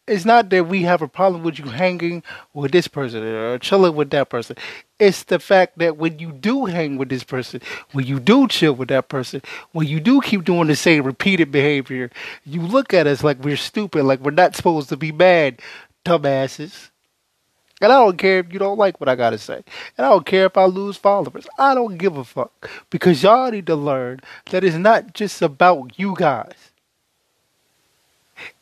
it's 0.08 0.24
not 0.24 0.50
that 0.50 0.66
we 0.68 0.82
have 0.82 1.02
a 1.02 1.08
problem 1.08 1.42
with 1.42 1.58
you 1.58 1.66
hanging 1.66 2.22
with 2.54 2.72
this 2.72 2.88
person 2.88 3.22
or 3.22 3.58
chilling 3.58 3.94
with 3.94 4.10
that 4.10 4.30
person. 4.30 4.56
It's 4.98 5.22
the 5.24 5.38
fact 5.38 5.78
that 5.78 5.96
when 5.96 6.18
you 6.18 6.32
do 6.32 6.64
hang 6.64 6.96
with 6.96 7.08
this 7.08 7.24
person, 7.24 7.60
when 7.92 8.06
you 8.06 8.18
do 8.18 8.48
chill 8.48 8.72
with 8.72 8.88
that 8.88 9.08
person, 9.08 9.42
when 9.72 9.86
you 9.86 10.00
do 10.00 10.20
keep 10.20 10.44
doing 10.44 10.66
the 10.66 10.76
same 10.76 11.04
repeated 11.04 11.52
behavior, 11.52 12.10
you 12.44 12.62
look 12.62 12.92
at 12.92 13.06
us 13.06 13.22
like 13.22 13.38
we're 13.44 13.56
stupid, 13.56 14.04
like 14.04 14.20
we're 14.20 14.30
not 14.30 14.56
supposed 14.56 14.88
to 14.88 14.96
be 14.96 15.12
mad, 15.12 15.60
dumbasses. 16.04 16.90
And 17.80 17.92
I 17.92 17.96
don't 18.00 18.18
care 18.18 18.40
if 18.40 18.52
you 18.52 18.58
don't 18.58 18.78
like 18.78 19.00
what 19.00 19.08
I 19.08 19.14
gotta 19.14 19.38
say. 19.38 19.62
And 19.96 20.04
I 20.04 20.08
don't 20.08 20.26
care 20.26 20.46
if 20.46 20.56
I 20.56 20.64
lose 20.64 20.96
followers. 20.96 21.46
I 21.58 21.74
don't 21.74 21.96
give 21.96 22.16
a 22.16 22.24
fuck. 22.24 22.68
Because 22.90 23.22
y'all 23.22 23.50
need 23.50 23.66
to 23.68 23.76
learn 23.76 24.20
that 24.50 24.64
it's 24.64 24.76
not 24.76 25.14
just 25.14 25.42
about 25.42 25.96
you 25.98 26.16
guys. 26.16 26.67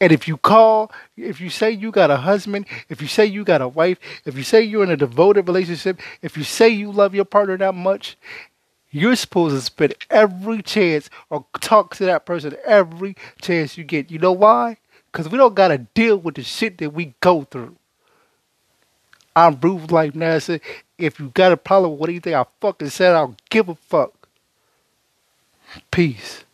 And 0.00 0.12
if 0.12 0.28
you 0.28 0.36
call, 0.36 0.90
if 1.16 1.40
you 1.40 1.50
say 1.50 1.70
you 1.70 1.90
got 1.90 2.10
a 2.10 2.16
husband, 2.16 2.66
if 2.88 3.00
you 3.00 3.08
say 3.08 3.26
you 3.26 3.44
got 3.44 3.62
a 3.62 3.68
wife, 3.68 3.98
if 4.24 4.36
you 4.36 4.42
say 4.42 4.62
you're 4.62 4.84
in 4.84 4.90
a 4.90 4.96
devoted 4.96 5.46
relationship, 5.46 6.00
if 6.22 6.36
you 6.36 6.44
say 6.44 6.68
you 6.68 6.92
love 6.92 7.14
your 7.14 7.24
partner 7.24 7.56
that 7.58 7.74
much, 7.74 8.16
you're 8.90 9.16
supposed 9.16 9.54
to 9.54 9.60
spend 9.60 9.94
every 10.10 10.62
chance 10.62 11.10
or 11.28 11.44
talk 11.60 11.94
to 11.96 12.06
that 12.06 12.24
person 12.24 12.56
every 12.64 13.16
chance 13.42 13.76
you 13.76 13.84
get. 13.84 14.10
You 14.10 14.18
know 14.18 14.32
why? 14.32 14.78
Because 15.12 15.28
we 15.28 15.38
don't 15.38 15.54
got 15.54 15.68
to 15.68 15.78
deal 15.78 16.16
with 16.16 16.36
the 16.36 16.42
shit 16.42 16.78
that 16.78 16.90
we 16.90 17.14
go 17.20 17.44
through. 17.44 17.76
I'm 19.34 19.56
Bruce 19.56 19.90
Life 19.90 20.14
NASA. 20.14 20.60
If 20.96 21.20
you 21.20 21.28
got 21.34 21.52
a 21.52 21.58
problem 21.58 21.98
with 21.98 22.08
anything 22.08 22.34
I 22.34 22.46
fucking 22.60 22.88
said, 22.88 23.14
I 23.14 23.20
don't 23.20 23.42
give 23.50 23.68
a 23.68 23.74
fuck. 23.74 24.28
Peace. 25.90 26.45